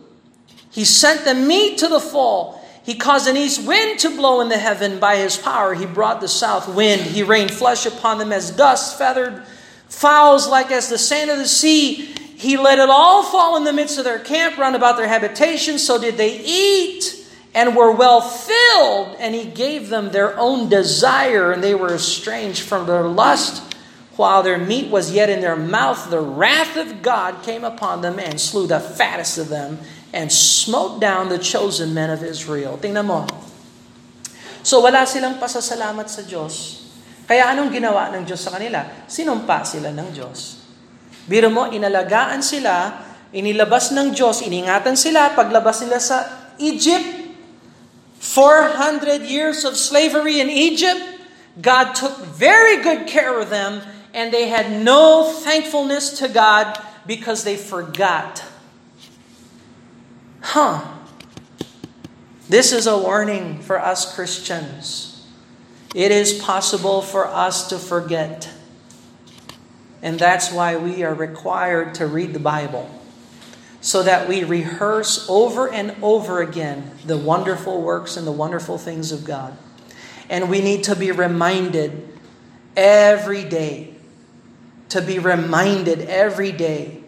He 0.69 0.85
sent 0.85 1.25
them 1.25 1.47
meat 1.47 1.79
to 1.79 1.87
the 1.87 1.99
full. 1.99 2.58
He 2.83 2.95
caused 2.95 3.27
an 3.27 3.37
east 3.37 3.65
wind 3.67 3.99
to 3.99 4.15
blow 4.15 4.41
in 4.41 4.49
the 4.49 4.57
heaven 4.57 4.99
by 4.99 5.17
his 5.17 5.37
power. 5.37 5.73
He 5.73 5.85
brought 5.85 6.21
the 6.21 6.27
south 6.27 6.67
wind. 6.67 7.01
He 7.01 7.23
rained 7.23 7.51
flesh 7.51 7.85
upon 7.85 8.17
them 8.17 8.31
as 8.31 8.51
dust, 8.51 8.97
feathered 8.97 9.43
fowls 9.87 10.47
like 10.47 10.71
as 10.71 10.89
the 10.89 10.97
sand 10.97 11.29
of 11.29 11.37
the 11.37 11.47
sea. 11.47 11.95
He 12.35 12.57
let 12.57 12.79
it 12.79 12.89
all 12.89 13.23
fall 13.23 13.57
in 13.57 13.63
the 13.63 13.73
midst 13.73 13.97
of 13.97 14.05
their 14.05 14.19
camp 14.19 14.57
round 14.57 14.75
about 14.75 14.97
their 14.97 15.07
habitation. 15.07 15.77
So 15.77 15.99
did 15.99 16.17
they 16.17 16.39
eat 16.39 17.27
and 17.53 17.75
were 17.75 17.91
well 17.91 18.21
filled, 18.21 19.15
and 19.19 19.33
he 19.33 19.45
gave 19.45 19.89
them 19.89 20.11
their 20.11 20.37
own 20.37 20.69
desire, 20.69 21.51
and 21.51 21.63
they 21.63 21.75
were 21.75 21.93
estranged 21.93 22.61
from 22.61 22.85
their 22.85 23.03
lust. 23.03 23.63
While 24.15 24.43
their 24.43 24.57
meat 24.57 24.89
was 24.89 25.11
yet 25.11 25.29
in 25.29 25.41
their 25.41 25.55
mouth, 25.55 26.09
the 26.09 26.19
wrath 26.19 26.75
of 26.75 27.01
God 27.01 27.41
came 27.43 27.63
upon 27.63 28.01
them 28.01 28.19
and 28.19 28.39
slew 28.39 28.67
the 28.67 28.79
fattest 28.79 29.37
of 29.37 29.49
them 29.49 29.79
and 30.13 30.31
smote 30.33 30.97
down 30.97 31.29
the 31.29 31.37
chosen 31.37 31.93
men 31.93 32.09
of 32.09 32.25
Israel. 32.25 32.77
Tingnan 32.81 33.05
mo. 33.05 33.29
So 34.65 34.81
wala 34.83 35.05
silang 35.05 35.37
pasasalamat 35.37 36.09
sa 36.09 36.25
Diyos. 36.25 36.85
Kaya 37.29 37.53
anong 37.53 37.69
ginawa 37.69 38.09
ng 38.13 38.25
Diyos 38.25 38.41
sa 38.41 38.57
kanila? 38.57 39.05
Sinumpa 39.05 39.61
sila 39.61 39.93
ng 39.93 40.09
Diyos. 40.09 40.65
Biro 41.29 41.53
mo, 41.53 41.69
inalagaan 41.69 42.41
sila, 42.41 43.05
inilabas 43.29 43.93
ng 43.93 44.17
Diyos, 44.17 44.41
iningatan 44.41 44.97
sila, 44.97 45.37
paglabas 45.37 45.85
nila 45.85 46.01
sa 46.01 46.25
Egypt, 46.57 47.29
400 48.17 49.23
years 49.23 49.63
of 49.63 49.77
slavery 49.77 50.41
in 50.41 50.49
Egypt, 50.49 50.99
God 51.61 51.93
took 51.93 52.17
very 52.25 52.81
good 52.81 53.07
care 53.07 53.39
of 53.39 53.49
them, 53.49 53.85
and 54.13 54.33
they 54.33 54.49
had 54.49 54.83
no 54.83 55.23
thankfulness 55.23 56.17
to 56.19 56.27
God 56.27 56.81
because 57.05 57.45
they 57.45 57.55
forgot. 57.55 58.43
Huh. 60.41 60.85
This 62.47 62.71
is 62.71 62.87
a 62.87 62.97
warning 62.97 63.61
for 63.61 63.79
us 63.79 64.15
Christians. 64.15 65.27
It 65.93 66.11
is 66.11 66.33
possible 66.33 67.01
for 67.01 67.27
us 67.27 67.69
to 67.69 67.77
forget. 67.77 68.49
And 70.01 70.17
that's 70.17 70.51
why 70.51 70.77
we 70.77 71.03
are 71.03 71.13
required 71.13 71.95
to 71.95 72.07
read 72.07 72.33
the 72.33 72.39
Bible 72.39 72.89
so 73.81 74.03
that 74.03 74.27
we 74.27 74.43
rehearse 74.43 75.27
over 75.29 75.71
and 75.71 75.95
over 76.01 76.41
again 76.41 76.91
the 77.05 77.17
wonderful 77.17 77.81
works 77.81 78.17
and 78.17 78.27
the 78.27 78.31
wonderful 78.31 78.77
things 78.77 79.11
of 79.11 79.25
God. 79.25 79.57
And 80.29 80.49
we 80.49 80.61
need 80.61 80.83
to 80.85 80.95
be 80.95 81.11
reminded 81.11 82.07
every 82.75 83.43
day, 83.43 83.95
to 84.89 85.01
be 85.01 85.17
reminded 85.19 86.01
every 86.01 86.51
day 86.51 86.98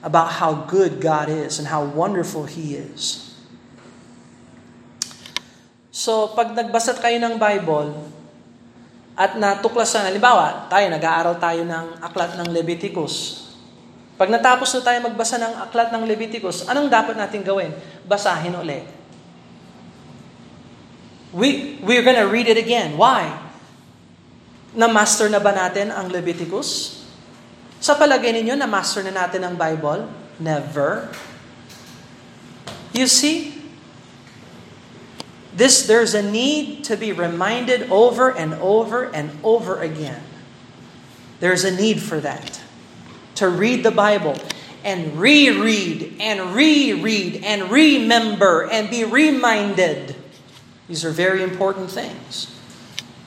about 0.00 0.40
how 0.40 0.64
good 0.68 1.00
God 1.00 1.28
is 1.28 1.60
and 1.60 1.68
how 1.68 1.84
wonderful 1.84 2.48
He 2.48 2.76
is. 2.76 3.30
So, 5.92 6.32
pag 6.32 6.56
nagbasa 6.56 6.96
kayo 6.96 7.20
ng 7.20 7.36
Bible, 7.36 7.92
at 9.20 9.36
natuklasan, 9.36 10.08
halimbawa, 10.08 10.64
tayo, 10.72 10.88
nag-aaral 10.88 11.36
tayo 11.36 11.60
ng 11.60 11.86
aklat 12.00 12.40
ng 12.40 12.48
Leviticus. 12.48 13.44
Pag 14.16 14.32
natapos 14.32 14.72
na 14.76 14.80
tayo 14.80 14.98
magbasa 15.04 15.36
ng 15.36 15.54
aklat 15.68 15.92
ng 15.92 16.08
Leviticus, 16.08 16.64
anong 16.64 16.88
dapat 16.88 17.20
natin 17.20 17.44
gawin? 17.44 17.68
Basahin 18.08 18.56
ulit. 18.56 18.84
We, 21.36 21.76
we're 21.84 22.00
gonna 22.00 22.24
read 22.24 22.48
it 22.48 22.56
again. 22.56 22.96
Why? 22.96 23.28
Na-master 24.72 25.28
na 25.28 25.40
ba 25.40 25.52
natin 25.52 25.92
ang 25.92 26.08
Leviticus? 26.08 26.99
Sa 27.80 27.96
palagay 27.96 28.36
ninyo, 28.36 28.54
na-master 28.54 29.00
na 29.02 29.24
natin 29.24 29.40
ang 29.42 29.56
Bible? 29.56 30.04
Never. 30.36 31.08
You 32.92 33.08
see, 33.08 33.60
This, 35.60 35.86
there's 35.86 36.14
a 36.14 36.22
need 36.22 36.84
to 36.84 36.96
be 36.96 37.12
reminded 37.12 37.90
over 37.90 38.30
and 38.30 38.54
over 38.54 39.04
and 39.04 39.30
over 39.42 39.82
again. 39.82 40.22
There's 41.40 41.64
a 41.64 41.74
need 41.74 42.00
for 42.00 42.20
that. 42.20 42.60
To 43.36 43.48
read 43.48 43.84
the 43.84 43.90
Bible 43.90 44.38
and 44.84 45.18
reread 45.18 46.16
and 46.20 46.54
reread 46.54 47.42
and 47.44 47.70
remember 47.70 48.70
and 48.70 48.88
be 48.88 49.04
reminded. 49.04 50.14
These 50.88 51.04
are 51.04 51.10
very 51.10 51.42
important 51.42 51.90
things. 51.90 52.54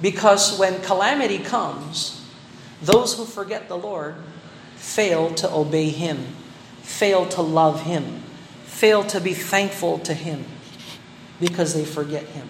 Because 0.01 0.57
when 0.57 0.81
calamity 0.81 1.39
comes, 1.39 2.25
those 2.81 3.17
who 3.17 3.25
forget 3.25 3.67
the 3.67 3.77
Lord 3.77 4.15
fail 4.83 5.33
to 5.33 5.49
obey 5.49 5.89
Him, 5.89 6.35
fail 6.83 7.25
to 7.29 7.41
love 7.41 7.83
Him, 7.83 8.21
fail 8.65 9.03
to 9.05 9.21
be 9.21 9.33
thankful 9.33 9.97
to 9.99 10.13
Him 10.13 10.43
because 11.39 11.73
they 11.73 11.85
forget 11.85 12.25
Him. 12.35 12.49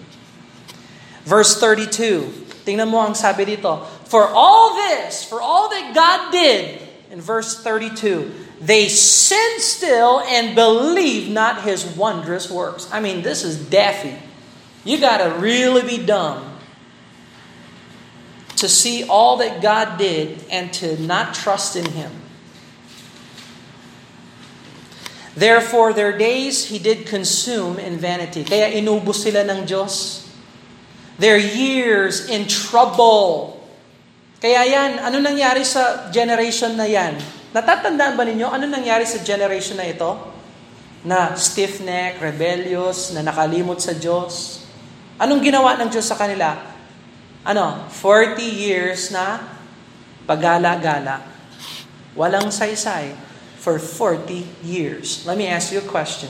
Verse 1.22 1.58
32, 1.58 2.66
tingnan 2.66 2.90
mo 2.90 3.06
ang 3.06 3.14
sabi 3.14 3.46
dito. 3.46 3.86
For 4.10 4.26
all 4.26 4.74
this, 4.74 5.22
for 5.24 5.40
all 5.40 5.70
that 5.70 5.94
God 5.94 6.34
did, 6.34 6.82
in 7.08 7.22
verse 7.22 7.62
32, 7.62 8.34
they 8.60 8.90
sinned 8.90 9.62
still 9.62 10.20
and 10.26 10.58
believe 10.58 11.30
not 11.30 11.62
His 11.62 11.86
wondrous 11.86 12.50
works. 12.50 12.90
I 12.90 12.98
mean, 12.98 13.22
this 13.22 13.46
is 13.46 13.56
daffy. 13.70 14.18
You 14.82 14.98
got 15.00 15.22
to 15.22 15.38
really 15.38 15.86
be 15.86 16.04
dumb 16.04 16.58
to 18.58 18.68
see 18.68 19.06
all 19.06 19.38
that 19.38 19.62
God 19.62 19.96
did 19.96 20.44
and 20.50 20.74
to 20.82 21.00
not 21.00 21.32
trust 21.32 21.78
in 21.78 21.86
Him. 21.94 22.23
Therefore, 25.34 25.90
their 25.90 26.14
days 26.14 26.70
he 26.70 26.78
did 26.78 27.10
consume 27.10 27.82
in 27.82 27.98
vanity. 27.98 28.46
Kaya 28.46 28.70
inubos 28.70 29.26
sila 29.26 29.42
ng 29.42 29.66
Diyos. 29.66 30.22
Their 31.18 31.38
years 31.38 32.30
in 32.30 32.46
trouble. 32.46 33.58
Kaya 34.38 34.62
yan, 34.62 35.02
ano 35.02 35.18
nangyari 35.18 35.66
sa 35.66 36.06
generation 36.14 36.78
na 36.78 36.86
yan? 36.86 37.18
Natatandaan 37.50 38.14
ba 38.14 38.22
ninyo 38.22 38.46
ano 38.46 38.66
nangyari 38.70 39.06
sa 39.06 39.18
generation 39.26 39.74
na 39.78 39.90
ito? 39.90 40.10
Na 41.02 41.34
stiff-neck, 41.34 42.22
rebellious, 42.22 43.10
na 43.10 43.26
nakalimot 43.26 43.82
sa 43.82 43.90
Diyos. 43.90 44.62
Anong 45.18 45.42
ginawa 45.42 45.74
ng 45.82 45.90
Diyos 45.90 46.06
sa 46.06 46.14
kanila? 46.14 46.62
Ano? 47.42 47.90
40 47.90 48.38
years 48.38 49.10
na 49.10 49.42
pagala-gala. 50.30 51.26
Walang 52.14 52.54
saysay 52.54 53.33
for 53.64 53.78
40 53.78 54.46
years. 54.62 55.24
Let 55.24 55.38
me 55.38 55.46
ask 55.46 55.72
you 55.72 55.78
a 55.78 55.88
question. 55.88 56.28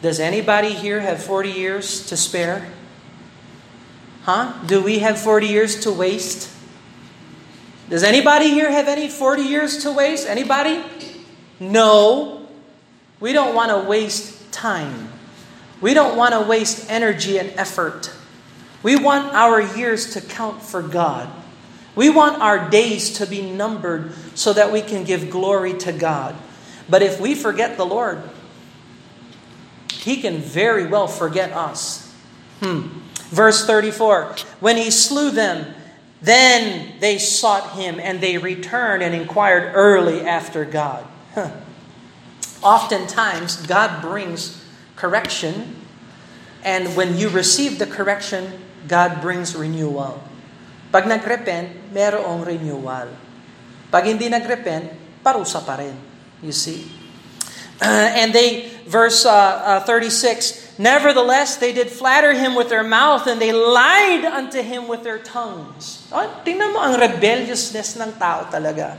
Does 0.00 0.18
anybody 0.18 0.70
here 0.70 1.00
have 1.00 1.22
40 1.22 1.50
years 1.50 2.06
to 2.06 2.16
spare? 2.16 2.66
Huh? 4.22 4.54
Do 4.64 4.82
we 4.82 5.00
have 5.00 5.20
40 5.20 5.48
years 5.48 5.80
to 5.80 5.92
waste? 5.92 6.50
Does 7.90 8.02
anybody 8.02 8.48
here 8.48 8.70
have 8.70 8.88
any 8.88 9.10
40 9.10 9.42
years 9.42 9.82
to 9.82 9.92
waste? 9.92 10.26
Anybody? 10.26 10.82
No. 11.60 12.48
We 13.20 13.34
don't 13.34 13.54
want 13.54 13.70
to 13.70 13.86
waste 13.86 14.50
time. 14.50 15.12
We 15.82 15.92
don't 15.92 16.16
want 16.16 16.32
to 16.32 16.40
waste 16.40 16.90
energy 16.90 17.36
and 17.38 17.50
effort. 17.50 18.10
We 18.82 18.96
want 18.96 19.34
our 19.34 19.60
years 19.60 20.14
to 20.14 20.22
count 20.22 20.62
for 20.62 20.80
God. 20.80 21.28
We 21.94 22.08
want 22.08 22.40
our 22.40 22.70
days 22.70 23.18
to 23.18 23.26
be 23.26 23.42
numbered 23.42 24.14
so 24.34 24.54
that 24.54 24.72
we 24.72 24.80
can 24.80 25.04
give 25.04 25.28
glory 25.28 25.74
to 25.80 25.92
God. 25.92 26.34
But 26.88 27.02
if 27.02 27.20
we 27.20 27.34
forget 27.34 27.76
the 27.76 27.86
Lord, 27.86 28.22
He 29.92 30.20
can 30.20 30.38
very 30.38 30.86
well 30.86 31.06
forget 31.06 31.52
us. 31.52 32.12
Hmm. 32.60 32.88
Verse 33.30 33.66
34 33.66 34.36
When 34.60 34.76
He 34.76 34.90
slew 34.90 35.30
them, 35.30 35.74
Then 36.22 37.02
they 37.02 37.18
sought 37.18 37.74
him 37.74 37.98
and 37.98 38.22
they 38.22 38.38
returned 38.38 39.02
and 39.02 39.10
inquired 39.10 39.74
early 39.74 40.22
after 40.22 40.62
God. 40.62 41.02
Huh. 41.34 41.50
Oftentimes, 42.62 43.66
God 43.66 43.98
brings 43.98 44.62
correction, 44.94 45.82
and 46.62 46.94
when 46.94 47.18
you 47.18 47.26
receive 47.26 47.82
the 47.82 47.90
correction, 47.90 48.54
God 48.86 49.18
brings 49.18 49.58
renewal. 49.58 50.22
Pag 50.94 51.10
nagrepent, 51.10 51.90
merong 51.90 52.46
renewal. 52.46 53.10
Pag 53.90 54.06
hindi 54.06 54.30
nagrepent, 54.30 54.94
parusa 55.26 55.58
pa 55.58 55.74
rin. 55.82 55.98
You 56.42 56.52
see? 56.52 56.90
Uh, 57.80 58.10
and 58.14 58.34
they, 58.34 58.70
verse 58.86 59.24
uh, 59.24 59.30
uh, 59.30 59.80
36, 59.80 60.62
Nevertheless, 60.78 61.56
they 61.56 61.72
did 61.72 61.90
flatter 61.90 62.32
him 62.32 62.54
with 62.54 62.68
their 62.68 62.82
mouth 62.82 63.26
and 63.26 63.40
they 63.40 63.52
lied 63.52 64.24
unto 64.24 64.62
him 64.62 64.88
with 64.88 65.04
their 65.04 65.18
tongues. 65.18 66.08
Oh, 66.10 66.24
tingnan 66.42 66.72
mo 66.72 66.80
ang 66.80 66.96
rebelliousness 66.96 68.00
ng 68.00 68.16
tao 68.16 68.48
talaga. 68.48 68.96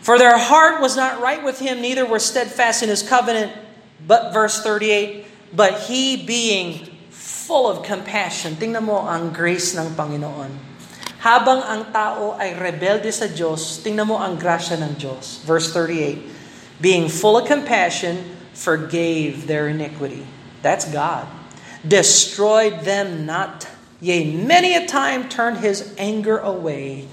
For 0.00 0.16
their 0.16 0.40
heart 0.40 0.80
was 0.80 0.96
not 0.96 1.20
right 1.20 1.44
with 1.44 1.60
him, 1.60 1.84
neither 1.84 2.08
were 2.08 2.18
steadfast 2.18 2.82
in 2.82 2.88
his 2.88 3.04
covenant. 3.04 3.52
But, 4.00 4.32
verse 4.32 4.64
38, 4.64 5.52
but 5.52 5.84
he 5.84 6.16
being 6.16 6.88
full 7.12 7.68
of 7.68 7.84
compassion. 7.84 8.56
Tingnan 8.56 8.88
mo 8.88 9.04
ang 9.04 9.28
grace 9.28 9.76
ng 9.76 9.92
Panginoon. 9.92 10.69
Habang 11.20 11.60
ang 11.60 11.92
tao 11.92 12.32
ay 12.40 12.56
rebelde 12.56 13.12
sa 13.12 13.28
Diyos, 13.28 13.84
tingnan 13.84 14.08
mo 14.08 14.16
ang 14.16 14.40
grasya 14.40 14.80
ng 14.80 14.96
Diyos. 14.96 15.44
Verse 15.44 15.68
38, 15.68 16.80
being 16.80 17.12
full 17.12 17.36
of 17.36 17.44
compassion, 17.44 18.24
forgave 18.56 19.44
their 19.44 19.68
iniquity. 19.68 20.24
That's 20.64 20.88
God. 20.88 21.28
Destroyed 21.84 22.88
them 22.88 23.28
not. 23.28 23.68
Yea, 24.00 24.32
many 24.32 24.72
a 24.72 24.88
time 24.88 25.28
turned 25.28 25.60
his 25.60 25.92
anger 26.00 26.40
away 26.40 27.04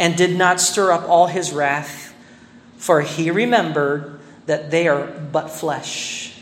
and 0.00 0.16
did 0.16 0.32
not 0.32 0.56
stir 0.56 0.88
up 0.88 1.04
all 1.04 1.28
his 1.28 1.52
wrath, 1.52 2.16
for 2.80 3.04
he 3.04 3.28
remembered 3.28 4.20
that 4.48 4.72
they 4.72 4.88
are 4.88 5.04
but 5.04 5.52
flesh, 5.52 6.32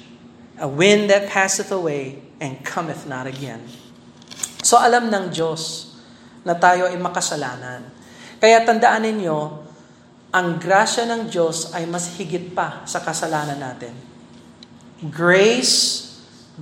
a 0.55 0.71
wind 0.71 1.11
that 1.11 1.27
passeth 1.27 1.75
away 1.75 2.23
and 2.39 2.63
cometh 2.63 3.11
not 3.11 3.27
again. 3.27 3.67
So 4.63 4.79
alam 4.79 5.11
ng 5.11 5.35
Diyos 5.35 5.88
na 6.43 6.55
tayo 6.55 6.91
ay 6.91 6.99
makasalanan. 6.99 7.87
Kaya 8.39 8.63
tandaan 8.63 9.03
ninyo, 9.03 9.39
ang 10.29 10.61
grasya 10.61 11.09
ng 11.09 11.33
Diyos 11.33 11.73
ay 11.73 11.89
mas 11.89 12.15
higit 12.21 12.53
pa 12.53 12.85
sa 12.85 13.01
kasalanan 13.01 13.59
natin. 13.59 13.97
Grace 15.09 16.05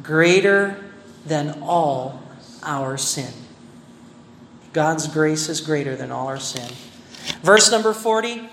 greater 0.00 0.76
than 1.26 1.58
all 1.64 2.22
our 2.62 2.94
sin. 2.94 3.32
God's 4.76 5.08
grace 5.08 5.48
is 5.48 5.64
greater 5.64 5.96
than 5.96 6.12
all 6.12 6.28
our 6.28 6.38
sin. 6.38 6.68
Verse 7.40 7.72
number 7.72 7.96
40, 7.96 8.44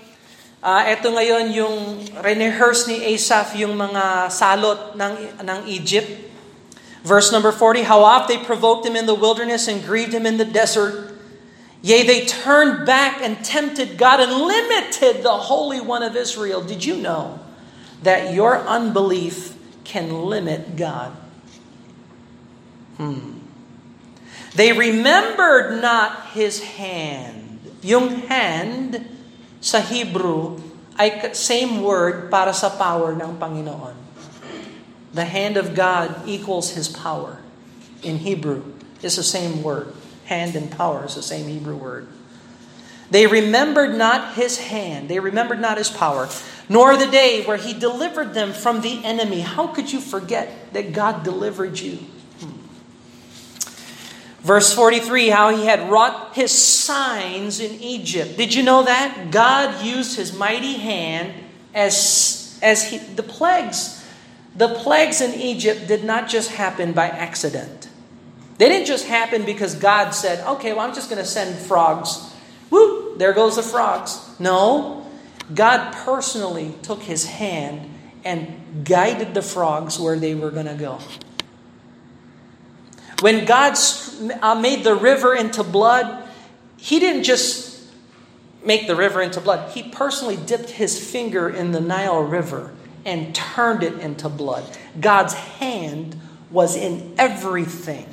uh, 0.64 0.82
ito 0.88 1.12
ngayon 1.12 1.52
yung 1.52 1.76
rehearse 2.24 2.88
ni 2.88 3.04
Asaph 3.12 3.54
yung 3.60 3.76
mga 3.76 4.32
salot 4.32 4.96
ng, 4.96 5.44
ng 5.44 5.60
Egypt. 5.68 6.32
Verse 7.04 7.28
number 7.28 7.52
40, 7.52 7.84
How 7.84 8.00
oft 8.00 8.32
they 8.32 8.40
provoked 8.40 8.88
him 8.88 8.96
in 8.96 9.04
the 9.04 9.14
wilderness 9.14 9.68
and 9.68 9.84
grieved 9.84 10.16
him 10.16 10.24
in 10.24 10.40
the 10.40 10.48
desert. 10.48 11.03
Yea, 11.84 12.00
they 12.02 12.24
turned 12.24 12.86
back 12.88 13.20
and 13.20 13.44
tempted 13.44 14.00
God 14.00 14.16
and 14.18 14.32
limited 14.32 15.22
the 15.22 15.36
Holy 15.36 15.84
One 15.84 16.02
of 16.02 16.16
Israel. 16.16 16.64
Did 16.64 16.80
you 16.80 16.96
know 16.96 17.44
that 18.04 18.32
your 18.32 18.60
unbelief 18.68 19.56
can 19.84 20.26
limit 20.26 20.76
God. 20.76 21.12
Hmm. 22.96 23.40
They 24.54 24.72
remembered 24.72 25.82
not 25.82 26.32
His 26.32 26.62
hand. 26.62 27.60
Yung 27.82 28.28
hand 28.30 29.04
sa 29.60 29.80
Hebrew 29.80 30.60
ay 30.94 31.34
same 31.34 31.82
word 31.82 32.30
para 32.30 32.54
sa 32.54 32.70
power 32.70 33.12
ng 33.12 33.36
Panginoon. 33.36 33.96
The 35.14 35.26
hand 35.26 35.58
of 35.58 35.74
God 35.74 36.22
equals 36.26 36.78
His 36.78 36.86
power. 36.86 37.42
In 38.04 38.22
Hebrew, 38.22 38.62
it's 39.02 39.16
the 39.16 39.26
same 39.26 39.64
word. 39.64 39.90
Hand 40.24 40.56
and 40.56 40.70
power 40.70 41.04
is 41.04 41.14
the 41.14 41.22
same 41.22 41.48
Hebrew 41.48 41.76
word. 41.76 42.08
They 43.10 43.26
remembered 43.26 43.96
not 43.96 44.34
His 44.34 44.58
hand. 44.58 45.08
They 45.08 45.20
remembered 45.20 45.60
not 45.60 45.78
His 45.78 45.90
power 45.90 46.28
nor 46.68 46.96
the 46.96 47.06
day 47.06 47.44
where 47.44 47.56
he 47.56 47.74
delivered 47.74 48.34
them 48.34 48.52
from 48.52 48.80
the 48.80 49.04
enemy. 49.04 49.40
How 49.40 49.66
could 49.66 49.92
you 49.92 50.00
forget 50.00 50.72
that 50.72 50.92
God 50.92 51.22
delivered 51.22 51.78
you? 51.78 51.98
Verse 54.40 54.74
43, 54.74 55.28
how 55.28 55.56
he 55.56 55.64
had 55.64 55.90
wrought 55.90 56.34
his 56.34 56.52
signs 56.52 57.60
in 57.60 57.80
Egypt. 57.80 58.36
Did 58.36 58.52
you 58.52 58.62
know 58.62 58.82
that? 58.82 59.30
God 59.30 59.82
used 59.82 60.16
his 60.16 60.36
mighty 60.36 60.74
hand 60.74 61.32
as, 61.74 62.58
as 62.62 62.90
he, 62.90 62.98
the 62.98 63.22
plagues. 63.22 64.04
The 64.54 64.68
plagues 64.68 65.22
in 65.22 65.32
Egypt 65.32 65.88
did 65.88 66.04
not 66.04 66.28
just 66.28 66.50
happen 66.50 66.92
by 66.92 67.08
accident. 67.08 67.88
They 68.58 68.68
didn't 68.68 68.86
just 68.86 69.06
happen 69.06 69.44
because 69.44 69.74
God 69.74 70.10
said, 70.10 70.46
okay, 70.46 70.72
well, 70.72 70.86
I'm 70.86 70.94
just 70.94 71.10
going 71.10 71.20
to 71.20 71.28
send 71.28 71.56
frogs. 71.56 72.32
Woo, 72.70 73.16
there 73.18 73.32
goes 73.32 73.56
the 73.56 73.62
frogs. 73.62 74.20
No, 74.38 75.06
God 75.52 75.92
personally 75.92 76.74
took 76.82 77.02
his 77.02 77.26
hand 77.26 77.90
and 78.24 78.84
guided 78.84 79.34
the 79.34 79.42
frogs 79.42 79.98
where 79.98 80.18
they 80.18 80.34
were 80.34 80.50
going 80.50 80.66
to 80.66 80.74
go. 80.74 80.98
When 83.20 83.44
God 83.44 83.76
uh, 84.40 84.54
made 84.54 84.84
the 84.84 84.94
river 84.94 85.34
into 85.34 85.62
blood, 85.62 86.28
he 86.76 87.00
didn't 87.00 87.24
just 87.24 87.82
make 88.64 88.86
the 88.86 88.96
river 88.96 89.20
into 89.20 89.40
blood. 89.40 89.70
He 89.72 89.82
personally 89.82 90.36
dipped 90.36 90.70
his 90.70 90.98
finger 91.10 91.48
in 91.48 91.72
the 91.72 91.80
Nile 91.80 92.20
River 92.20 92.72
and 93.04 93.34
turned 93.34 93.82
it 93.82 93.94
into 93.94 94.28
blood. 94.28 94.64
God's 95.00 95.34
hand 95.34 96.18
was 96.50 96.76
in 96.76 97.14
everything. 97.18 98.06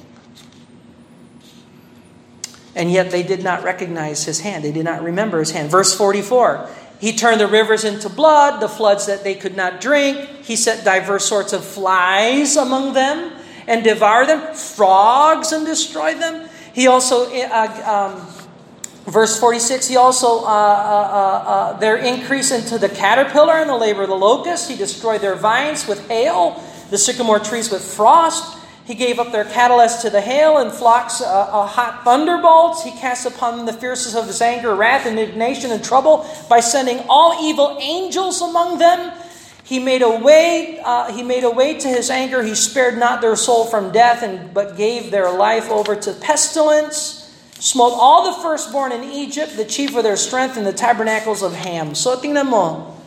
And 2.75 2.91
yet 2.91 3.11
they 3.11 3.23
did 3.23 3.43
not 3.43 3.63
recognize 3.63 4.23
his 4.25 4.41
hand. 4.41 4.63
They 4.63 4.71
did 4.71 4.85
not 4.85 5.03
remember 5.03 5.39
his 5.39 5.51
hand. 5.51 5.69
Verse 5.69 5.93
44 5.93 6.69
he 7.01 7.13
turned 7.13 7.41
the 7.41 7.47
rivers 7.47 7.83
into 7.83 8.09
blood, 8.09 8.61
the 8.61 8.69
floods 8.69 9.07
that 9.07 9.23
they 9.23 9.33
could 9.33 9.57
not 9.57 9.81
drink. 9.81 10.19
He 10.43 10.55
set 10.55 10.85
diverse 10.85 11.25
sorts 11.25 11.51
of 11.51 11.65
flies 11.65 12.55
among 12.55 12.93
them 12.93 13.33
and 13.65 13.83
devoured 13.83 14.27
them, 14.27 14.53
frogs 14.53 15.51
and 15.51 15.65
destroyed 15.65 16.19
them. 16.19 16.47
He 16.73 16.85
also, 16.85 17.25
uh, 17.25 18.13
um, 18.13 19.11
verse 19.11 19.39
46, 19.39 19.87
he 19.87 19.97
also, 19.97 20.41
uh, 20.41 20.43
uh, 20.43 20.45
uh, 20.45 21.49
uh, 21.49 21.79
their 21.79 21.97
increase 21.97 22.51
into 22.51 22.77
the 22.77 22.87
caterpillar 22.87 23.55
and 23.55 23.67
the 23.67 23.75
labor 23.75 24.03
of 24.03 24.09
the 24.09 24.15
locust. 24.15 24.69
He 24.69 24.77
destroyed 24.77 25.21
their 25.21 25.35
vines 25.35 25.87
with 25.87 26.07
hail, 26.07 26.63
the 26.91 26.99
sycamore 26.99 27.39
trees 27.39 27.71
with 27.71 27.83
frost. 27.83 28.59
He 28.85 28.95
gave 28.95 29.19
up 29.19 29.31
their 29.31 29.45
cattle 29.45 29.79
as 29.79 30.01
to 30.01 30.09
the 30.09 30.21
hail 30.21 30.57
and 30.57 30.71
flocks 30.71 31.21
uh, 31.21 31.25
uh, 31.25 31.67
hot 31.67 32.03
thunderbolts. 32.03 32.83
He 32.83 32.91
cast 32.91 33.25
upon 33.25 33.57
them 33.57 33.65
the 33.65 33.73
fierceness 33.73 34.15
of 34.15 34.25
his 34.25 34.41
anger, 34.41 34.73
wrath, 34.75 35.05
indignation, 35.05 35.71
and 35.71 35.83
trouble 35.83 36.25
by 36.49 36.59
sending 36.59 37.05
all 37.07 37.37
evil 37.45 37.77
angels 37.79 38.41
among 38.41 38.79
them. 38.79 39.13
He 39.63 39.77
made 39.77 40.01
a 40.01 40.09
way. 40.09 40.81
Uh, 40.83 41.13
he 41.13 41.21
made 41.21 41.43
a 41.43 41.49
way 41.49 41.77
to 41.77 41.87
his 41.87 42.09
anger. 42.09 42.41
He 42.41 42.55
spared 42.55 42.97
not 42.97 43.21
their 43.21 43.35
soul 43.35 43.65
from 43.65 43.91
death, 43.91 44.23
and 44.23 44.51
but 44.53 44.75
gave 44.75 45.11
their 45.11 45.31
life 45.31 45.69
over 45.69 45.95
to 45.95 46.11
pestilence. 46.13 47.21
Smote 47.61 47.93
all 47.93 48.33
the 48.33 48.41
firstborn 48.41 48.91
in 48.91 49.03
Egypt, 49.05 49.55
the 49.55 49.63
chief 49.63 49.95
of 49.95 50.01
their 50.01 50.17
strength, 50.17 50.57
in 50.57 50.65
the 50.65 50.73
tabernacles 50.73 51.43
of 51.43 51.53
Ham. 51.53 51.93
So 51.93 52.17
tingnan 52.17 52.49
mo, 52.49 52.97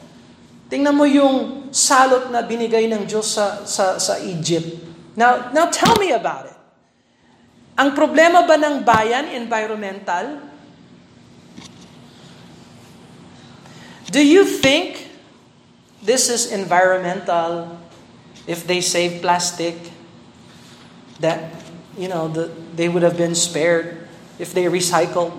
tingnan 0.71 0.95
mo 0.95 1.03
yung 1.03 1.69
salot 1.75 2.31
na 2.31 2.47
binigay 2.47 2.87
ng 2.87 3.03
Diyos 3.11 3.35
sa, 3.35 3.67
sa, 3.67 3.99
sa 3.99 4.15
Egypt. 4.23 4.84
Now, 5.15 5.51
now 5.55 5.71
tell 5.71 5.95
me 5.97 6.11
about 6.11 6.51
it. 6.51 6.59
Ang 7.75 7.95
problema 7.95 8.47
ba 8.47 8.55
ng 8.55 8.87
bayan 8.87 9.31
environmental? 9.35 10.39
Do 14.11 14.23
you 14.23 14.47
think 14.47 15.11
this 15.99 16.31
is 16.31 16.55
environmental 16.55 17.79
if 18.47 18.63
they 18.63 18.79
save 18.79 19.19
plastic 19.23 19.75
that 21.19 21.51
you 21.99 22.07
know 22.07 22.31
the, 22.31 22.51
they 22.79 22.87
would 22.87 23.03
have 23.03 23.19
been 23.19 23.35
spared 23.35 24.07
if 24.39 24.55
they 24.55 24.71
recycle? 24.71 25.35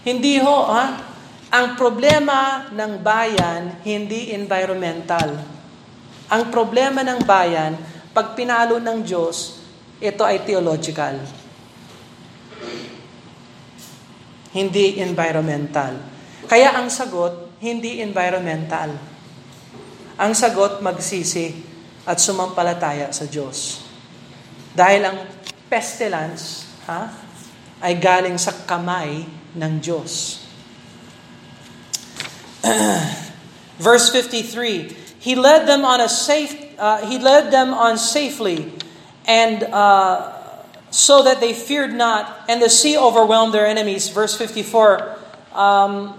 Hindi 0.00 0.40
ho, 0.40 0.64
ha? 0.64 1.04
Ang 1.52 1.76
problema 1.76 2.68
ng 2.72 3.04
bayan 3.04 3.80
hindi 3.84 4.32
environmental 4.32 5.57
ang 6.28 6.52
problema 6.52 7.00
ng 7.00 7.24
bayan, 7.24 7.76
pag 8.12 8.36
pinalo 8.36 8.76
ng 8.76 9.00
Diyos, 9.00 9.64
ito 9.96 10.22
ay 10.22 10.44
theological. 10.44 11.16
Hindi 14.52 15.00
environmental. 15.00 15.96
Kaya 16.44 16.76
ang 16.76 16.92
sagot, 16.92 17.60
hindi 17.60 18.04
environmental. 18.04 18.92
Ang 20.18 20.32
sagot, 20.36 20.84
magsisi 20.84 21.52
at 22.04 22.20
sumampalataya 22.20 23.12
sa 23.12 23.24
Diyos. 23.28 23.84
Dahil 24.72 25.02
ang 25.04 25.18
pestilence, 25.68 26.68
ha? 26.88 27.08
ay 27.78 27.94
galing 27.96 28.34
sa 28.40 28.50
kamay 28.66 29.22
ng 29.54 29.72
Diyos. 29.78 30.42
Verse 33.86 34.10
53, 34.10 35.07
He 35.28 35.34
led 35.34 35.68
them 35.68 35.84
on 35.84 36.00
a 36.00 36.08
safe, 36.08 36.56
uh, 36.78 37.04
He 37.04 37.18
led 37.18 37.52
them 37.52 37.74
on 37.74 37.98
safely, 37.98 38.72
and 39.26 39.62
uh, 39.62 40.32
so 40.88 41.22
that 41.24 41.38
they 41.38 41.52
feared 41.52 41.92
not, 41.92 42.46
and 42.48 42.62
the 42.62 42.70
sea 42.70 42.96
overwhelmed 42.96 43.52
their 43.52 43.66
enemies. 43.66 44.08
Verse 44.08 44.34
54, 44.34 45.18
um, 45.52 46.16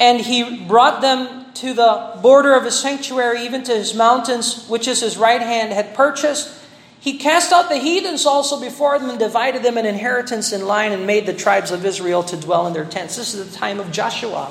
and 0.00 0.18
He 0.20 0.66
brought 0.66 1.00
them 1.00 1.46
to 1.62 1.72
the 1.72 2.18
border 2.20 2.54
of 2.54 2.64
His 2.64 2.76
sanctuary, 2.80 3.42
even 3.42 3.62
to 3.62 3.72
His 3.72 3.94
mountains, 3.94 4.66
which 4.66 4.88
is 4.88 4.98
His 4.98 5.16
right 5.16 5.40
hand 5.40 5.72
had 5.72 5.94
purchased. 5.94 6.50
He 6.98 7.18
cast 7.18 7.52
out 7.52 7.68
the 7.68 7.78
heathens 7.78 8.26
also 8.26 8.58
before 8.58 8.98
them 8.98 9.10
and 9.10 9.18
divided 9.20 9.62
them 9.62 9.78
an 9.78 9.86
inheritance 9.86 10.52
in 10.52 10.66
line 10.66 10.90
and 10.90 11.06
made 11.06 11.26
the 11.26 11.34
tribes 11.34 11.70
of 11.70 11.86
Israel 11.86 12.24
to 12.24 12.36
dwell 12.36 12.66
in 12.66 12.72
their 12.72 12.84
tents. 12.84 13.14
This 13.14 13.32
is 13.32 13.48
the 13.48 13.56
time 13.56 13.78
of 13.78 13.92
Joshua. 13.92 14.50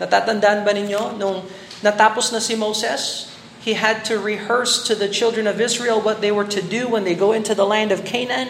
Natatandaan 0.00 0.64
ba 0.64 0.72
ninyo 0.72 1.14
nung 1.20 1.44
natapos 1.84 2.32
na 2.32 2.40
si 2.40 2.56
Moses? 2.56 3.28
He 3.60 3.76
had 3.76 4.04
to 4.08 4.20
rehearse 4.20 4.84
to 4.88 4.96
the 4.96 5.08
children 5.08 5.44
of 5.44 5.60
Israel 5.60 6.00
what 6.00 6.20
they 6.20 6.32
were 6.32 6.48
to 6.48 6.60
do 6.60 6.88
when 6.88 7.04
they 7.04 7.16
go 7.16 7.32
into 7.32 7.52
the 7.52 7.64
land 7.64 7.92
of 7.92 8.04
Canaan. 8.04 8.48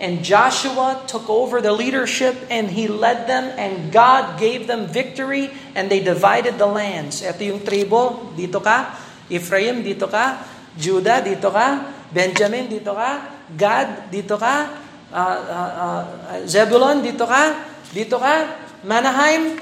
And 0.00 0.24
Joshua 0.24 1.04
took 1.04 1.28
over 1.28 1.60
the 1.60 1.72
leadership 1.76 2.36
and 2.48 2.72
he 2.72 2.88
led 2.88 3.28
them 3.28 3.52
and 3.60 3.92
God 3.92 4.40
gave 4.40 4.64
them 4.64 4.88
victory 4.88 5.52
and 5.76 5.92
they 5.92 6.00
divided 6.00 6.56
the 6.56 6.68
lands. 6.68 7.20
Ito 7.20 7.40
yung 7.40 7.60
tribo, 7.60 8.32
dito 8.32 8.64
ka. 8.64 8.96
Ephraim, 9.28 9.84
dito 9.84 10.08
ka. 10.08 10.40
Judah, 10.76 11.20
dito 11.20 11.52
ka. 11.52 11.84
Benjamin, 12.12 12.68
dito 12.68 12.96
ka. 12.96 13.28
Gad, 13.52 14.08
dito 14.08 14.40
ka. 14.40 14.72
Uh, 15.12 15.40
uh, 15.40 15.70
uh, 15.76 16.04
Zebulon, 16.48 17.04
dito 17.04 17.28
ka. 17.28 17.60
Dito 17.92 18.16
ka. 18.16 18.56
Manaheim, 18.84 19.60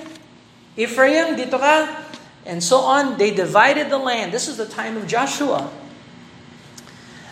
Ephraim, 0.78 1.34
dito 1.34 1.58
ka. 1.58 2.07
And 2.48 2.64
so 2.64 2.78
on, 2.78 3.18
they 3.18 3.30
divided 3.30 3.90
the 3.92 4.00
land. 4.00 4.32
This 4.32 4.48
is 4.48 4.56
the 4.56 4.64
time 4.64 4.96
of 4.96 5.06
Joshua. 5.06 5.68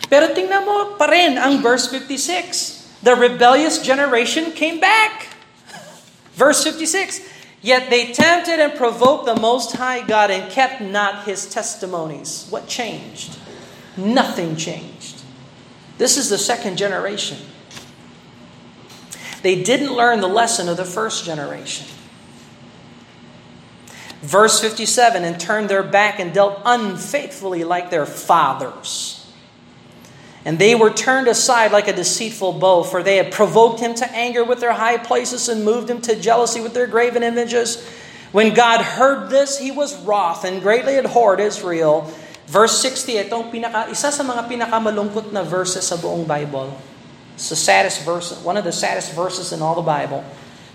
Pero 0.07 0.29
tingnan 0.31 0.63
mo 0.63 0.93
pa 0.95 1.09
rin 1.09 1.41
ang 1.41 1.59
verse 1.59 1.89
56. 1.89 3.01
The 3.01 3.17
rebellious 3.17 3.81
generation 3.81 4.53
came 4.53 4.79
back. 4.79 5.33
Verse 6.37 6.63
56. 6.63 7.21
Yet 7.61 7.89
they 7.89 8.13
tempted 8.13 8.61
and 8.61 8.73
provoked 8.77 9.25
the 9.25 9.35
Most 9.35 9.75
High 9.75 10.05
God 10.05 10.31
and 10.31 10.49
kept 10.49 10.81
not 10.81 11.25
his 11.25 11.49
testimonies. 11.49 12.47
What 12.49 12.67
changed? 12.69 13.37
Nothing 13.97 14.55
changed. 14.55 15.21
This 15.97 16.17
is 16.17 16.29
the 16.29 16.37
second 16.37 16.77
generation. 16.77 17.37
They 19.41 19.61
didn't 19.61 19.93
learn 19.93 20.21
the 20.21 20.29
lesson 20.29 20.69
of 20.69 20.77
the 20.77 20.85
first 20.85 21.25
generation. 21.25 21.85
Verse 24.21 24.59
57 24.59 25.23
and 25.23 25.39
turned 25.39 25.69
their 25.69 25.83
back 25.83 26.19
and 26.19 26.33
dealt 26.33 26.61
unfaithfully 26.65 27.63
like 27.63 27.89
their 27.89 28.05
fathers. 28.05 29.17
And 30.47 30.57
they 30.57 30.75
were 30.75 30.89
turned 30.89 31.27
aside 31.27 31.71
like 31.71 31.87
a 31.87 31.93
deceitful 31.93 32.53
bow, 32.53 32.83
for 32.83 33.03
they 33.03 33.17
had 33.17 33.31
provoked 33.31 33.81
him 33.81 33.93
to 33.95 34.09
anger 34.15 34.43
with 34.43 34.59
their 34.59 34.71
high 34.71 34.97
places 34.97 35.49
and 35.49 35.65
moved 35.65 35.89
him 35.89 35.99
to 36.07 36.15
jealousy 36.15 36.61
with 36.61 36.73
their 36.73 36.87
graven 36.87 37.21
images. 37.21 37.83
When 38.31 38.53
God 38.53 38.81
heard 38.81 39.29
this, 39.29 39.59
he 39.59 39.71
was 39.71 39.99
wroth 40.07 40.45
and 40.45 40.61
greatly 40.61 40.95
abhorred 40.95 41.39
Israel. 41.39 42.09
Verse 42.47 42.79
60, 42.79 43.27
itong 43.27 43.51
pinaka, 43.51 43.91
isa 43.91 44.07
sa 44.07 44.23
mga 44.23 44.47
pinakamalungkot 44.47 45.35
na 45.35 45.43
verses 45.43 45.83
sa 45.83 45.99
buong 45.99 46.23
Bible. 46.23 46.71
It's 47.35 47.51
the 47.51 47.59
saddest 47.59 48.07
verse, 48.07 48.31
one 48.39 48.55
of 48.55 48.63
the 48.63 48.71
saddest 48.71 49.11
verses 49.11 49.51
in 49.51 49.61
all 49.61 49.75
the 49.75 49.83
Bible. 49.83 50.23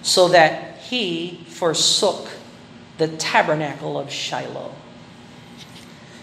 So 0.04 0.28
that 0.36 0.84
he 0.84 1.40
forsook 1.48 2.28
the 2.98 3.08
tabernacle 3.08 3.98
of 3.98 4.10
Shiloh. 4.10 4.72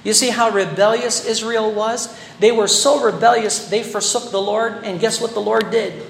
You 0.04 0.14
see 0.14 0.30
how 0.30 0.50
rebellious 0.50 1.26
Israel 1.26 1.72
was? 1.72 2.08
They 2.40 2.52
were 2.52 2.68
so 2.68 3.04
rebellious, 3.04 3.68
they 3.68 3.84
forsook 3.84 4.32
the 4.32 4.42
Lord, 4.42 4.84
and 4.84 5.00
guess 5.00 5.20
what 5.20 5.34
the 5.34 5.44
Lord 5.44 5.72
did? 5.72 6.08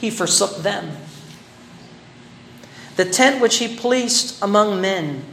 He 0.00 0.10
forsook 0.10 0.64
them. 0.64 0.96
The 2.96 3.04
tent 3.04 3.42
which 3.42 3.58
he 3.58 3.68
placed 3.76 4.40
among 4.40 4.80
men 4.80 5.24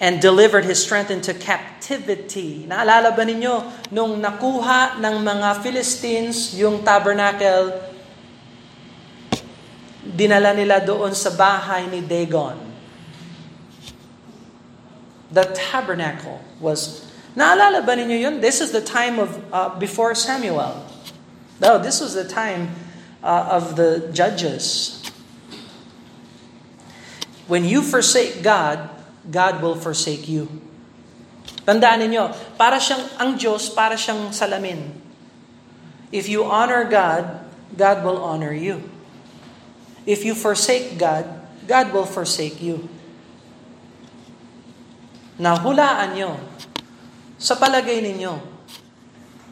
and 0.00 0.20
delivered 0.20 0.64
his 0.64 0.82
strength 0.82 1.12
into 1.12 1.32
captivity. 1.32 2.64
Naalala 2.68 3.12
ba 3.12 3.24
ninyo, 3.24 3.92
nung 3.92 4.20
nakuha 4.20 4.96
ng 4.96 5.16
mga 5.20 5.48
Philistines 5.60 6.56
yung 6.56 6.80
tabernacle, 6.80 7.76
dinala 10.00 10.56
nila 10.56 10.80
doon 10.80 11.12
sa 11.12 11.32
bahay 11.32 11.84
ni 11.88 12.00
Dagon. 12.00 12.69
The 15.30 15.44
tabernacle 15.54 16.42
was, 16.58 17.06
naalala 17.36 17.86
ba 17.86 17.94
ninyo 17.94 18.18
yun? 18.18 18.40
This 18.40 18.60
is 18.60 18.72
the 18.72 18.82
time 18.82 19.18
of, 19.18 19.38
uh, 19.52 19.78
before 19.78 20.14
Samuel. 20.14 20.86
No, 21.60 21.78
this 21.78 22.00
was 22.00 22.14
the 22.14 22.26
time 22.26 22.74
uh, 23.22 23.48
of 23.50 23.76
the 23.76 24.10
judges. 24.12 25.02
When 27.46 27.64
you 27.64 27.82
forsake 27.82 28.42
God, 28.42 28.90
God 29.30 29.62
will 29.62 29.74
forsake 29.74 30.28
you. 30.28 30.48
Tandaan 31.66 32.02
ninyo, 32.02 32.34
para 32.58 32.80
siyang 32.82 33.06
ang 33.20 33.38
Diyos, 33.38 33.70
para 33.70 33.94
siyang 33.94 34.34
salamin. 34.34 34.98
If 36.10 36.26
you 36.26 36.42
honor 36.42 36.82
God, 36.82 37.46
God 37.76 38.02
will 38.02 38.18
honor 38.18 38.50
you. 38.50 38.82
If 40.06 40.24
you 40.24 40.34
forsake 40.34 40.98
God, 40.98 41.26
God 41.68 41.92
will 41.94 42.06
forsake 42.06 42.58
you. 42.58 42.88
Now, 45.40 45.56
hulaan 45.64 46.20
nyo, 46.20 46.36
sa 47.40 47.56
palagay 47.56 48.04
ninyo, 48.04 48.36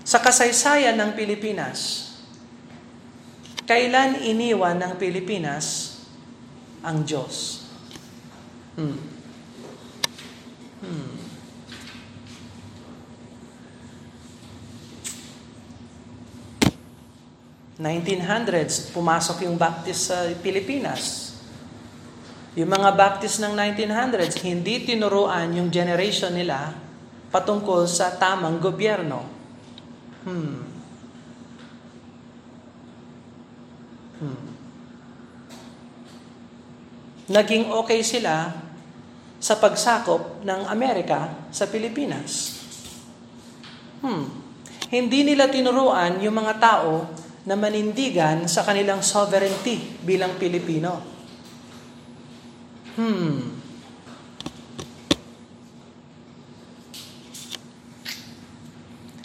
sa 0.04 0.20
kasaysayan 0.20 1.00
ng 1.00 1.16
Pilipinas, 1.16 2.12
kailan 3.64 4.20
iniwan 4.20 4.76
ng 4.76 5.00
Pilipinas 5.00 5.96
ang 6.84 7.08
Diyos? 7.08 7.64
Hmm. 8.76 9.00
Hmm. 10.84 11.16
...1900s, 17.78 18.90
pumasok 18.90 19.46
yung 19.46 19.54
Baptist 19.54 20.10
sa 20.10 20.26
Pilipinas. 20.42 21.27
Yung 22.58 22.74
mga 22.74 22.90
Baptist 22.98 23.38
ng 23.38 23.54
1900s, 23.54 24.42
hindi 24.42 24.82
tinuruan 24.82 25.54
yung 25.54 25.70
generation 25.70 26.34
nila 26.34 26.74
patungkol 27.30 27.86
sa 27.86 28.18
tamang 28.18 28.58
gobyerno. 28.58 29.22
Hmm. 30.26 30.58
Hmm. 34.18 34.46
Naging 37.30 37.70
okay 37.78 38.02
sila 38.02 38.50
sa 39.38 39.54
pagsakop 39.54 40.42
ng 40.42 40.66
Amerika 40.66 41.46
sa 41.54 41.70
Pilipinas. 41.70 42.58
Hmm. 44.02 44.26
Hindi 44.90 45.22
nila 45.22 45.46
tinuruan 45.46 46.18
yung 46.18 46.34
mga 46.34 46.58
tao 46.58 47.06
na 47.46 47.54
manindigan 47.54 48.50
sa 48.50 48.66
kanilang 48.66 48.98
sovereignty 48.98 50.02
bilang 50.02 50.34
Pilipino. 50.42 51.17
Hmm. 52.98 53.54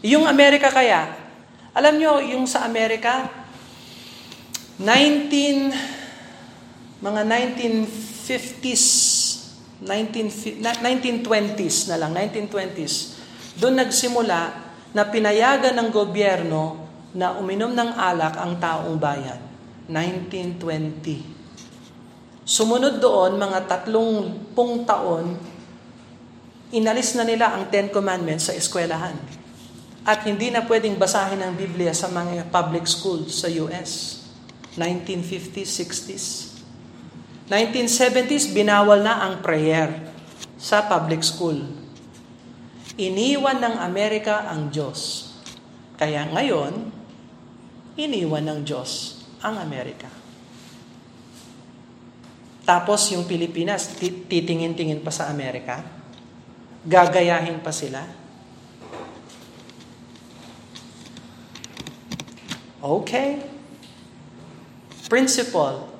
Yung 0.05 0.29
Amerika 0.29 0.69
kaya, 0.69 1.09
alam 1.73 1.97
nyo, 1.97 2.21
yung 2.21 2.45
sa 2.45 2.69
Amerika, 2.69 3.33
19, 4.77 5.73
mga 7.01 7.21
1950s, 7.25 8.85
19, 9.81 10.61
1920s 10.61 11.89
na 11.89 11.97
lang, 11.97 12.13
1920s, 12.13 13.17
doon 13.57 13.81
nagsimula 13.81 14.53
na 14.93 15.01
pinayagan 15.09 15.73
ng 15.81 15.89
gobyerno 15.89 16.77
na 17.17 17.33
uminom 17.41 17.73
ng 17.73 17.89
alak 17.97 18.37
ang 18.37 18.53
taong 18.61 19.01
bayan. 19.01 19.41
1920. 19.89 21.32
Sumunod 22.43 22.99
doon, 22.99 23.39
mga 23.39 23.71
tatlong 23.71 24.35
pung 24.51 24.83
taon, 24.83 25.39
inalis 26.75 27.15
na 27.15 27.23
nila 27.23 27.55
ang 27.55 27.71
Ten 27.71 27.87
Commandments 27.87 28.51
sa 28.51 28.53
eskwelahan. 28.53 29.15
At 30.03 30.27
hindi 30.27 30.51
na 30.51 30.67
pwedeng 30.67 30.99
basahin 30.99 31.39
ang 31.39 31.55
Biblia 31.55 31.95
sa 31.95 32.11
mga 32.11 32.51
public 32.51 32.83
schools 32.83 33.31
sa 33.31 33.47
US. 33.63 34.19
1950s, 34.75 35.71
60s. 35.71 36.25
1970s, 37.47 38.51
binawal 38.51 38.99
na 38.99 39.23
ang 39.23 39.39
prayer 39.39 40.11
sa 40.59 40.83
public 40.83 41.23
school. 41.23 41.63
Iniwan 42.99 43.63
ng 43.63 43.75
Amerika 43.79 44.51
ang 44.51 44.67
Diyos. 44.67 45.31
Kaya 45.95 46.27
ngayon, 46.27 46.91
iniwan 47.95 48.43
ng 48.43 48.59
Diyos 48.67 49.23
ang 49.39 49.55
Amerika. 49.63 50.22
Tapos 52.63 53.11
yung 53.11 53.27
Pilipinas, 53.27 53.91
titingin-tingin 53.99 55.03
pa 55.03 55.11
sa 55.11 55.27
Amerika? 55.27 55.83
Gagayahin 56.87 57.59
pa 57.59 57.75
sila? 57.75 58.03
Okay. 62.83 63.39
Principle. 65.07 65.91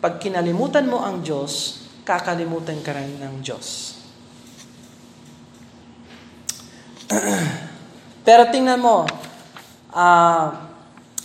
Pag 0.00 0.20
kinalimutan 0.20 0.84
mo 0.84 1.00
ang 1.00 1.24
Diyos, 1.24 1.84
kakalimutan 2.04 2.84
ka 2.84 2.92
rin 2.92 3.16
ng 3.20 3.40
Diyos. 3.40 4.00
Pero 8.28 8.48
tingnan 8.52 8.80
mo, 8.80 9.08
uh, 9.92 10.46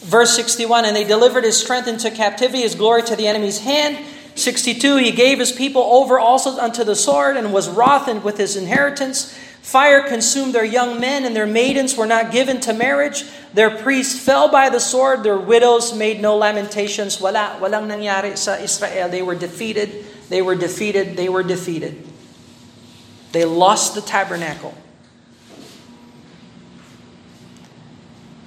verse 0.07 0.35
61, 0.35 0.87
And 0.87 0.95
they 0.95 1.03
delivered 1.03 1.43
his 1.43 1.59
strength 1.59 1.87
into 1.87 2.11
captivity, 2.11 2.63
his 2.63 2.75
glory 2.75 3.03
to 3.03 3.15
the 3.15 3.27
enemy's 3.27 3.63
hand. 3.63 3.99
62, 4.39 4.97
He 4.97 5.11
gave 5.11 5.39
His 5.39 5.51
people 5.51 5.83
over 5.83 6.19
also 6.19 6.57
unto 6.57 6.83
the 6.83 6.95
sword 6.95 7.37
and 7.37 7.53
was 7.53 7.69
wroth 7.69 8.07
with 8.23 8.37
His 8.37 8.55
inheritance. 8.55 9.37
Fire 9.61 10.01
consumed 10.01 10.55
their 10.55 10.65
young 10.65 10.99
men, 10.99 11.25
and 11.25 11.35
their 11.35 11.45
maidens 11.45 11.95
were 11.95 12.07
not 12.07 12.31
given 12.31 12.59
to 12.61 12.73
marriage. 12.73 13.25
Their 13.53 13.69
priests 13.69 14.17
fell 14.17 14.49
by 14.49 14.69
the 14.69 14.79
sword, 14.79 15.23
their 15.23 15.37
widows 15.37 15.93
made 15.93 16.21
no 16.21 16.37
lamentations. 16.37 17.21
Wala, 17.21 17.57
walang 17.61 17.85
nangyari 17.85 18.37
sa 18.37 18.55
Israel. 18.55 19.09
They 19.09 19.21
were 19.21 19.35
defeated, 19.35 20.05
they 20.29 20.41
were 20.41 20.55
defeated, 20.55 21.17
they 21.17 21.29
were 21.29 21.43
defeated. 21.43 22.01
They 23.31 23.45
lost 23.45 23.93
the 23.93 24.01
tabernacle. 24.01 24.73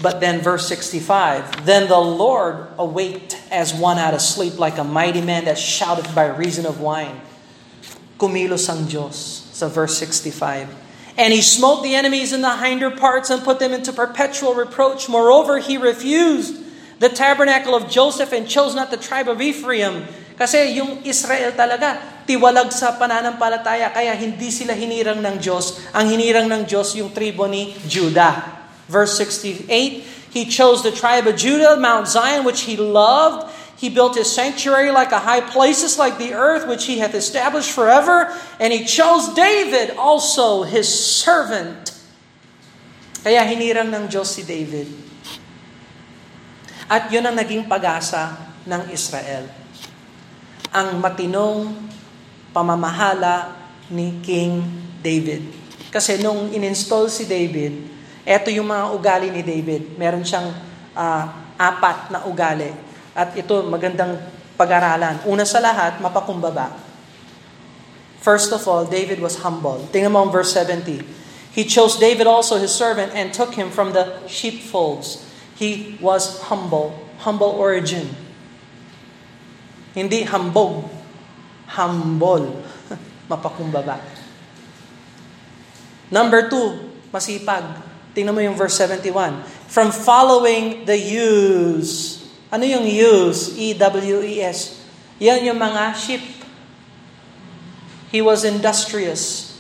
But 0.03 0.19
then, 0.19 0.43
verse 0.43 0.67
65 0.67 1.65
Then 1.65 1.87
the 1.87 2.03
Lord 2.03 2.67
awaked 2.77 3.39
as 3.55 3.73
one 3.73 3.97
out 4.03 4.13
of 4.13 4.21
sleep, 4.21 4.59
like 4.59 4.77
a 4.77 4.85
mighty 4.85 5.23
man 5.23 5.47
that 5.47 5.57
shouted 5.57 6.11
by 6.13 6.27
reason 6.27 6.67
of 6.67 6.83
wine. 6.83 7.23
Kumilos 8.19 8.67
ang 8.67 8.91
Diyos, 8.91 9.47
sa 9.55 9.71
verse 9.71 9.95
65. 9.97 10.67
And 11.15 11.31
he 11.31 11.45
smote 11.45 11.85
the 11.87 11.95
enemies 11.95 12.33
in 12.33 12.43
the 12.43 12.57
hinder 12.57 12.91
parts 12.91 13.31
and 13.31 13.45
put 13.45 13.61
them 13.61 13.71
into 13.71 13.93
perpetual 13.93 14.55
reproach. 14.55 15.09
Moreover, 15.09 15.59
he 15.59 15.77
refused 15.77 16.59
the 16.99 17.11
tabernacle 17.11 17.75
of 17.75 17.91
Joseph 17.91 18.33
and 18.33 18.49
chose 18.49 18.75
not 18.75 18.91
the 18.91 18.97
tribe 18.97 19.29
of 19.29 19.43
Ephraim. 19.43 20.09
Kasi 20.39 20.73
yung 20.75 21.05
Israel 21.05 21.53
talaga, 21.53 22.01
tiwalag 22.25 22.73
sa 22.73 22.97
pananampalataya, 22.97 23.93
kaya 23.93 24.17
hindi 24.17 24.49
sila 24.49 24.73
hinirang 24.73 25.21
ng 25.21 25.37
Diyos. 25.37 25.85
Ang 25.93 26.17
hinirang 26.17 26.49
ng 26.49 26.65
Diyos 26.65 26.97
yung 26.97 27.13
tribo 27.13 27.45
ni 27.45 27.77
Judah. 27.85 28.62
Verse 28.93 29.17
68 29.17 30.05
He 30.29 30.45
chose 30.45 30.85
the 30.85 30.93
tribe 30.93 31.25
of 31.25 31.41
Judah, 31.41 31.81
Mount 31.81 32.09
Zion, 32.09 32.45
which 32.45 32.69
he 32.69 32.77
loved. 32.77 33.49
He 33.77 33.89
built 33.91 34.15
his 34.15 34.31
sanctuary 34.31 34.93
like 34.93 35.11
a 35.11 35.19
high 35.19 35.43
places, 35.43 35.99
like 35.99 36.17
the 36.17 36.37
earth, 36.37 36.69
which 36.69 36.87
he 36.87 37.01
hath 37.01 37.17
established 37.17 37.73
forever. 37.73 38.31
And 38.61 38.73
he 38.73 38.85
chose 38.85 39.35
David, 39.35 39.97
also 39.97 40.63
his 40.63 40.87
servant. 40.89 41.91
Kaya 43.27 43.43
hinirang 43.45 43.93
ng 43.93 44.05
Diyos 44.09 44.39
si 44.39 44.47
David. 44.47 44.89
At 46.89 47.13
yun 47.13 47.29
ang 47.29 47.37
naging 47.37 47.69
pag-asa 47.69 48.39
ng 48.65 48.89
Israel. 48.89 49.49
Ang 50.73 51.01
matinong 51.01 51.75
pamamahala 52.57 53.57
ni 53.93 54.17
King 54.25 54.65
David. 55.05 55.45
Kasi 55.93 56.17
nung 56.25 56.49
in-install 56.49 57.13
si 57.13 57.29
David, 57.29 57.92
ito 58.23 58.49
yung 58.55 58.71
mga 58.71 58.85
ugali 58.95 59.29
ni 59.35 59.43
David. 59.43 59.99
Meron 59.99 60.23
siyang 60.23 60.55
uh, 60.95 61.25
apat 61.59 62.15
na 62.15 62.23
ugali. 62.27 62.71
At 63.13 63.35
ito 63.35 63.67
magandang 63.67 64.19
pag-aralan. 64.55 65.27
Una 65.27 65.43
sa 65.43 65.59
lahat, 65.59 65.99
mapakumbaba. 65.99 66.71
First 68.23 68.55
of 68.55 68.63
all, 68.71 68.87
David 68.87 69.19
was 69.19 69.43
humble. 69.43 69.83
Tingnan 69.91 70.15
mo 70.15 70.23
ang 70.23 70.31
verse 70.31 70.55
70. 70.55 71.03
He 71.53 71.67
chose 71.67 71.99
David 71.99 72.31
also 72.31 72.57
his 72.57 72.71
servant 72.71 73.11
and 73.13 73.35
took 73.35 73.59
him 73.59 73.69
from 73.69 73.91
the 73.93 74.23
sheepfolds. 74.31 75.27
He 75.59 75.99
was 75.99 76.41
humble. 76.47 76.95
Humble 77.27 77.59
origin. 77.59 78.15
Hindi 79.93 80.23
hambog. 80.25 80.87
Humble. 81.75 82.63
Mapakumbaba. 83.31 83.99
Number 86.09 86.47
two, 86.49 86.95
masipag. 87.11 87.92
Tingnan 88.13 88.37
mo 88.37 88.41
yung 88.45 88.57
verse 88.57 88.77
71. 88.77 89.41
From 89.73 89.89
following 89.89 90.85
the 90.85 90.97
ewes. 90.97 92.21
Ano 92.53 92.69
yung 92.69 92.85
ewes? 92.85 93.57
E-W-E-S. 93.57 94.85
Yan 95.17 95.41
yung 95.49 95.57
mga 95.57 95.97
sheep. 95.97 96.25
He 98.13 98.21
was 98.21 98.45
industrious. 98.45 99.57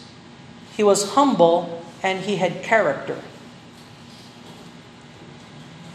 He 0.76 0.84
was 0.84 1.16
humble 1.16 1.80
and 2.05 2.20
he 2.28 2.36
had 2.36 2.61
character. 2.61 3.16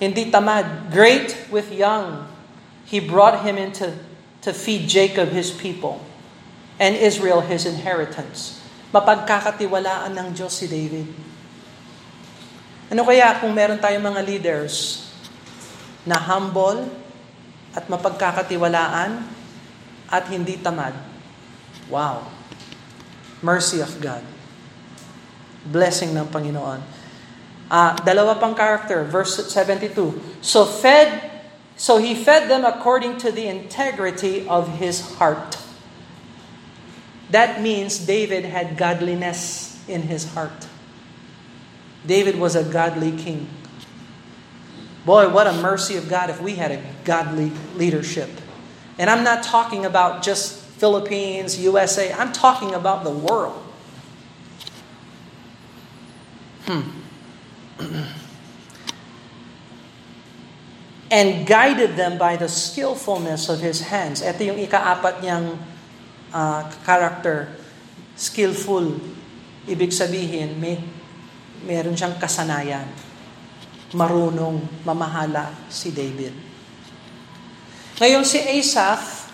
Hindi 0.02 0.34
tamad. 0.34 0.90
Great 0.90 1.50
with 1.54 1.70
young. 1.70 2.26
He 2.86 2.98
brought 2.98 3.46
him 3.46 3.58
into 3.62 3.94
to 4.42 4.54
feed 4.54 4.88
Jacob 4.88 5.30
his 5.30 5.52
people 5.52 6.02
and 6.80 6.96
Israel 6.96 7.42
his 7.42 7.66
inheritance. 7.66 8.62
Mapagkakatiwalaan 8.94 10.16
ng 10.16 10.28
Diyos 10.34 10.56
si 10.56 10.66
David. 10.72 11.06
Ano 12.88 13.04
kaya 13.04 13.36
kung 13.44 13.52
meron 13.52 13.80
tayong 13.80 14.04
mga 14.04 14.22
leaders 14.24 15.04
na 16.08 16.16
humble 16.16 16.88
at 17.76 17.84
mapagkakatiwalaan 17.92 19.28
at 20.08 20.24
hindi 20.32 20.56
tamad? 20.56 20.96
Wow. 21.92 22.24
Mercy 23.44 23.84
of 23.84 23.92
God. 24.00 24.24
Blessing 25.68 26.16
ng 26.16 26.32
Panginoon. 26.32 26.80
Uh, 27.68 27.92
dalawa 28.08 28.40
pang 28.40 28.56
character, 28.56 29.04
verse 29.04 29.52
72. 29.52 29.92
So 30.40 30.64
fed 30.64 31.38
so 31.78 32.02
he 32.02 32.16
fed 32.16 32.50
them 32.50 32.66
according 32.66 33.22
to 33.22 33.32
the 33.32 33.46
integrity 33.46 34.48
of 34.50 34.82
his 34.82 35.20
heart. 35.22 35.62
That 37.30 37.62
means 37.62 38.00
David 38.02 38.46
had 38.46 38.78
godliness 38.78 39.78
in 39.86 40.10
his 40.10 40.34
heart. 40.34 40.66
David 42.08 42.40
was 42.40 42.56
a 42.56 42.64
godly 42.64 43.12
king. 43.12 43.48
Boy, 45.06 45.30
what 45.30 45.48
a 45.48 45.54
mercy 45.54 45.96
of 45.96 46.10
God 46.10 46.30
if 46.30 46.42
we 46.42 46.56
had 46.56 46.72
a 46.72 46.82
godly 47.04 47.52
leadership. 47.76 48.30
And 48.98 49.10
I'm 49.10 49.24
not 49.24 49.44
talking 49.44 49.86
about 49.86 50.24
just 50.24 50.60
Philippines, 50.80 51.60
USA, 51.60 52.12
I'm 52.14 52.32
talking 52.32 52.74
about 52.74 53.04
the 53.04 53.12
world. 53.12 53.64
Hmm. 56.66 56.82
and 61.12 61.48
guided 61.48 61.96
them 61.96 62.18
by 62.18 62.36
the 62.36 62.50
skillfulness 62.50 63.48
of 63.50 63.60
his 63.60 63.88
hands. 63.88 64.20
Ito 64.22 64.44
yung 64.44 64.60
ikaapat 64.60 65.24
niyang 65.24 65.56
uh, 66.36 66.68
character, 66.84 67.56
skillful. 68.20 69.00
Ibig 69.68 69.92
sabihin, 69.92 70.60
may 70.60 70.80
meron 71.68 72.00
siyang 72.00 72.16
kasanayan. 72.16 72.88
Marunong 73.92 74.64
mamahala 74.88 75.52
si 75.68 75.92
David. 75.92 76.32
Ngayon 78.00 78.24
si 78.24 78.40
Asaph, 78.40 79.28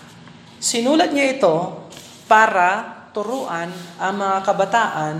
sinulat 0.58 1.14
niya 1.14 1.38
ito 1.38 1.86
para 2.26 3.06
turuan 3.14 3.70
ang 4.02 4.14
mga 4.18 4.38
kabataan 4.42 5.14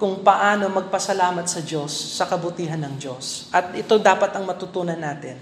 kung 0.00 0.24
paano 0.24 0.72
magpasalamat 0.72 1.44
sa 1.44 1.60
Diyos 1.60 1.92
sa 1.92 2.24
kabutihan 2.24 2.80
ng 2.80 2.94
Diyos. 2.96 3.52
At 3.52 3.76
ito 3.76 4.00
dapat 4.00 4.32
ang 4.32 4.48
matutunan 4.48 4.96
natin. 4.96 5.36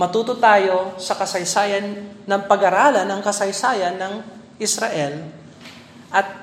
Matuto 0.00 0.34
tayo 0.40 0.98
sa 0.98 1.14
kasaysayan 1.14 1.84
ng 2.26 2.42
pag-aralan 2.50 3.06
ng 3.06 3.20
kasaysayan 3.22 3.94
ng 4.00 4.14
Israel 4.58 5.30
at 6.10 6.41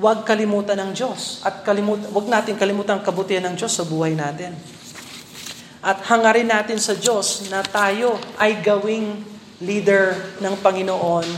Huwag 0.00 0.24
kalimutan 0.24 0.80
ng 0.80 0.96
Diyos. 0.96 1.44
At 1.44 1.60
kalimut, 1.60 2.00
huwag 2.08 2.24
natin 2.24 2.56
kalimutan 2.56 2.98
ang 2.98 3.04
kabutihan 3.04 3.44
ng 3.52 3.54
Diyos 3.60 3.76
sa 3.76 3.84
buhay 3.84 4.16
natin. 4.16 4.56
At 5.84 6.00
hangarin 6.08 6.48
natin 6.48 6.80
sa 6.80 6.96
Diyos 6.96 7.52
na 7.52 7.60
tayo 7.60 8.16
ay 8.40 8.64
gawing 8.64 9.20
leader 9.60 10.16
ng 10.40 10.56
Panginoon 10.64 11.28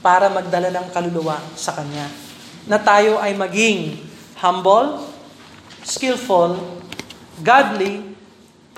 para 0.00 0.32
magdala 0.32 0.72
ng 0.72 0.88
kaluluwa 0.96 1.36
sa 1.52 1.76
Kanya. 1.76 2.08
Na 2.64 2.80
tayo 2.80 3.20
ay 3.20 3.36
maging 3.36 4.00
humble, 4.40 5.04
skillful, 5.84 6.56
godly, 7.44 8.00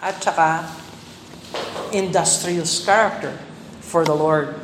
at 0.02 0.18
saka 0.18 0.66
industrious 1.90 2.82
character 2.82 3.34
for 3.82 4.02
the 4.02 4.14
Lord. 4.14 4.54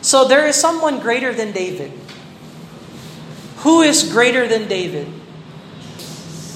So 0.00 0.24
there 0.24 0.48
is 0.48 0.56
someone 0.56 0.98
greater 0.98 1.30
than 1.36 1.52
David. 1.52 1.99
Who 3.60 3.82
is 3.82 4.08
greater 4.10 4.48
than 4.48 4.68
David? 4.68 5.06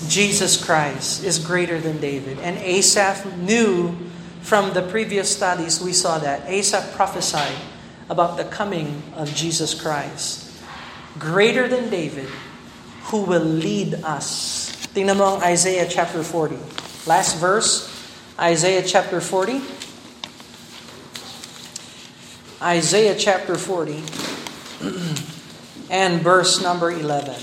Jesus 0.09 0.63
Christ 0.63 1.25
is 1.25 1.39
greater 1.39 1.79
than 1.81 2.01
David. 2.01 2.39
And 2.41 2.57
Asaph 2.59 3.27
knew 3.37 3.97
from 4.41 4.73
the 4.73 4.83
previous 4.83 5.29
studies, 5.35 5.81
we 5.81 5.93
saw 5.93 6.19
that 6.19 6.49
Asaph 6.49 6.95
prophesied 6.97 7.57
about 8.09 8.37
the 8.37 8.45
coming 8.45 9.03
of 9.17 9.35
Jesus 9.35 9.75
Christ. 9.75 10.51
Greater 11.19 11.69
than 11.69 11.91
David, 11.91 12.29
who 13.05 13.23
will 13.23 13.45
lead 13.45 13.95
us. 14.05 14.73
Tingnan 14.97 15.17
mo 15.17 15.37
ang 15.37 15.43
Isaiah 15.45 15.89
chapter 15.89 16.23
40. 16.23 16.57
Last 17.05 17.37
verse, 17.37 17.89
Isaiah 18.41 18.83
chapter 18.83 19.21
40. 19.21 19.61
Isaiah 22.65 23.15
chapter 23.15 23.57
40 23.61 24.01
and 25.95 26.23
verse 26.23 26.61
number 26.61 26.91
11. 26.91 27.39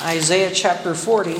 Isaiah 0.00 0.50
chapter 0.50 0.94
40 0.94 1.36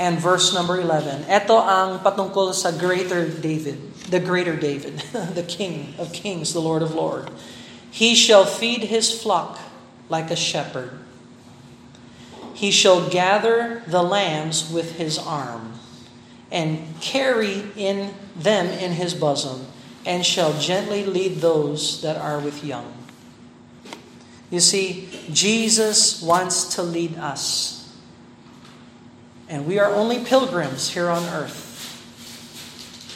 and 0.00 0.16
verse 0.16 0.54
number 0.56 0.80
11. 0.80 1.28
Ito 1.28 1.60
ang 1.60 2.00
patungkol 2.00 2.56
sa 2.56 2.72
greater 2.72 3.28
David, 3.28 3.76
the 4.08 4.16
greater 4.16 4.56
David, 4.56 5.04
the 5.36 5.44
King 5.44 5.92
of 6.00 6.16
kings, 6.16 6.56
the 6.56 6.64
Lord 6.64 6.80
of 6.80 6.96
lords. 6.96 7.28
He 7.92 8.16
shall 8.16 8.48
feed 8.48 8.88
his 8.88 9.12
flock 9.12 9.60
like 10.08 10.32
a 10.32 10.40
shepherd. 10.40 10.96
He 12.56 12.72
shall 12.72 13.04
gather 13.04 13.84
the 13.84 14.00
lambs 14.00 14.72
with 14.72 14.96
his 14.96 15.20
arm 15.20 15.76
and 16.48 16.96
carry 17.04 17.68
in 17.76 18.16
them 18.32 18.72
in 18.72 18.96
his 18.96 19.12
bosom 19.12 19.68
and 20.08 20.24
shall 20.24 20.56
gently 20.56 21.04
lead 21.04 21.44
those 21.44 22.00
that 22.00 22.16
are 22.16 22.40
with 22.40 22.64
young. 22.64 22.99
You 24.50 24.58
see, 24.58 25.06
Jesus 25.30 26.18
wants 26.20 26.74
to 26.74 26.82
lead 26.82 27.14
us. 27.16 27.78
And 29.46 29.66
we 29.66 29.78
are 29.78 29.90
only 29.94 30.22
pilgrims 30.26 30.90
here 30.90 31.06
on 31.06 31.22
earth. 31.30 31.70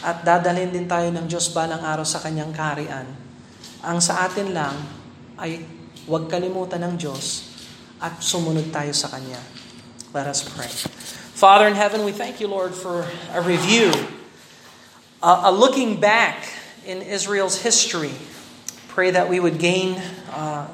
At 0.02 0.22
dadalhin 0.22 0.70
din 0.70 0.86
tayo 0.86 1.10
ng 1.10 1.26
Diyos 1.26 1.50
balang 1.50 1.82
araw 1.82 2.06
sa 2.06 2.22
kanyang 2.22 2.54
karian. 2.54 3.06
Ang 3.82 3.98
sa 3.98 4.30
atin 4.30 4.54
lang 4.54 4.74
ay 5.38 5.66
huwag 6.06 6.30
kalimutan 6.30 6.86
ng 6.86 6.94
Diyos 7.00 7.50
at 7.98 8.20
sumunod 8.20 8.68
tayo 8.68 8.92
sa 8.92 9.08
Kanya. 9.08 9.40
Let 10.12 10.28
us 10.28 10.44
pray. 10.44 10.68
Father 11.34 11.66
in 11.66 11.74
heaven, 11.74 12.04
we 12.04 12.12
thank 12.12 12.38
you, 12.38 12.46
Lord, 12.46 12.76
for 12.76 13.08
a 13.32 13.40
review, 13.42 13.90
a, 15.24 15.48
a 15.48 15.52
looking 15.52 15.98
back 15.98 16.46
in 16.86 17.02
Israel's 17.02 17.64
history. 17.64 18.12
Pray 18.92 19.10
that 19.10 19.26
we 19.26 19.40
would 19.40 19.58
gain 19.58 19.98
uh, 20.30 20.68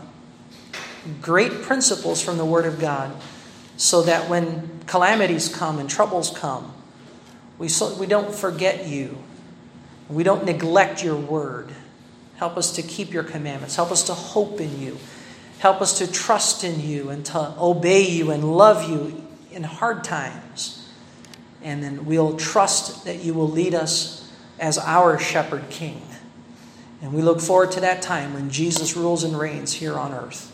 great 1.20 1.62
principles 1.62 2.22
from 2.22 2.38
the 2.38 2.44
Word 2.44 2.66
of 2.66 2.78
God 2.78 3.14
so 3.76 4.03
that 4.03 4.28
when 4.28 4.80
calamities 4.86 5.55
come 5.55 5.78
and 5.78 5.88
troubles 5.88 6.30
come, 6.36 6.74
we, 7.59 7.68
so, 7.68 7.94
we 7.96 8.07
don't 8.07 8.34
forget 8.34 8.86
you. 8.86 9.18
We 10.09 10.22
don't 10.22 10.44
neglect 10.44 11.05
your 11.05 11.16
Word. 11.16 11.70
Help 12.36 12.57
us 12.57 12.72
to 12.76 12.82
keep 12.82 13.12
your 13.12 13.22
commandments. 13.22 13.76
Help 13.76 13.90
us 13.90 14.05
to 14.05 14.14
hope 14.14 14.61
in 14.61 14.80
you. 14.80 14.98
Help 15.59 15.82
us 15.82 15.98
to 15.98 16.11
trust 16.11 16.64
in 16.64 16.80
you 16.80 17.11
and 17.11 17.24
to 17.26 17.55
obey 17.59 18.03
you 18.03 18.30
and 18.30 18.57
love 18.57 18.88
you 18.88 19.26
in 19.53 19.62
hard 19.62 20.05
times. 20.05 20.88
And 21.62 21.82
then 21.82 22.07
we'll 22.07 22.36
trust 22.38 23.05
that 23.05 23.22
you 23.22 23.34
will 23.34 23.48
lead 23.48 23.74
us 23.74 24.32
as 24.59 24.78
our 24.78 25.18
shepherd 25.18 25.68
king. 25.68 26.03
And 27.03 27.12
we 27.12 27.22
look 27.22 27.40
forward 27.40 27.72
to 27.72 27.80
that 27.80 28.03
time 28.03 28.34
when 28.34 28.51
Jesus 28.51 28.96
rules 28.96 29.24
and 29.24 29.38
reigns 29.38 29.72
here 29.72 29.98
on 29.98 30.12
earth. 30.12 30.49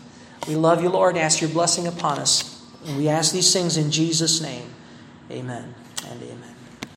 We 0.46 0.56
love 0.56 0.82
you, 0.82 0.88
Lord, 0.88 1.16
and 1.16 1.24
ask 1.24 1.40
your 1.40 1.50
blessing 1.50 1.86
upon 1.86 2.18
us. 2.18 2.64
And 2.86 2.96
we 2.96 3.08
ask 3.08 3.32
these 3.32 3.52
things 3.52 3.76
in 3.76 3.90
Jesus' 3.90 4.40
name. 4.40 4.72
Amen 5.30 5.36
amen. 5.64 5.85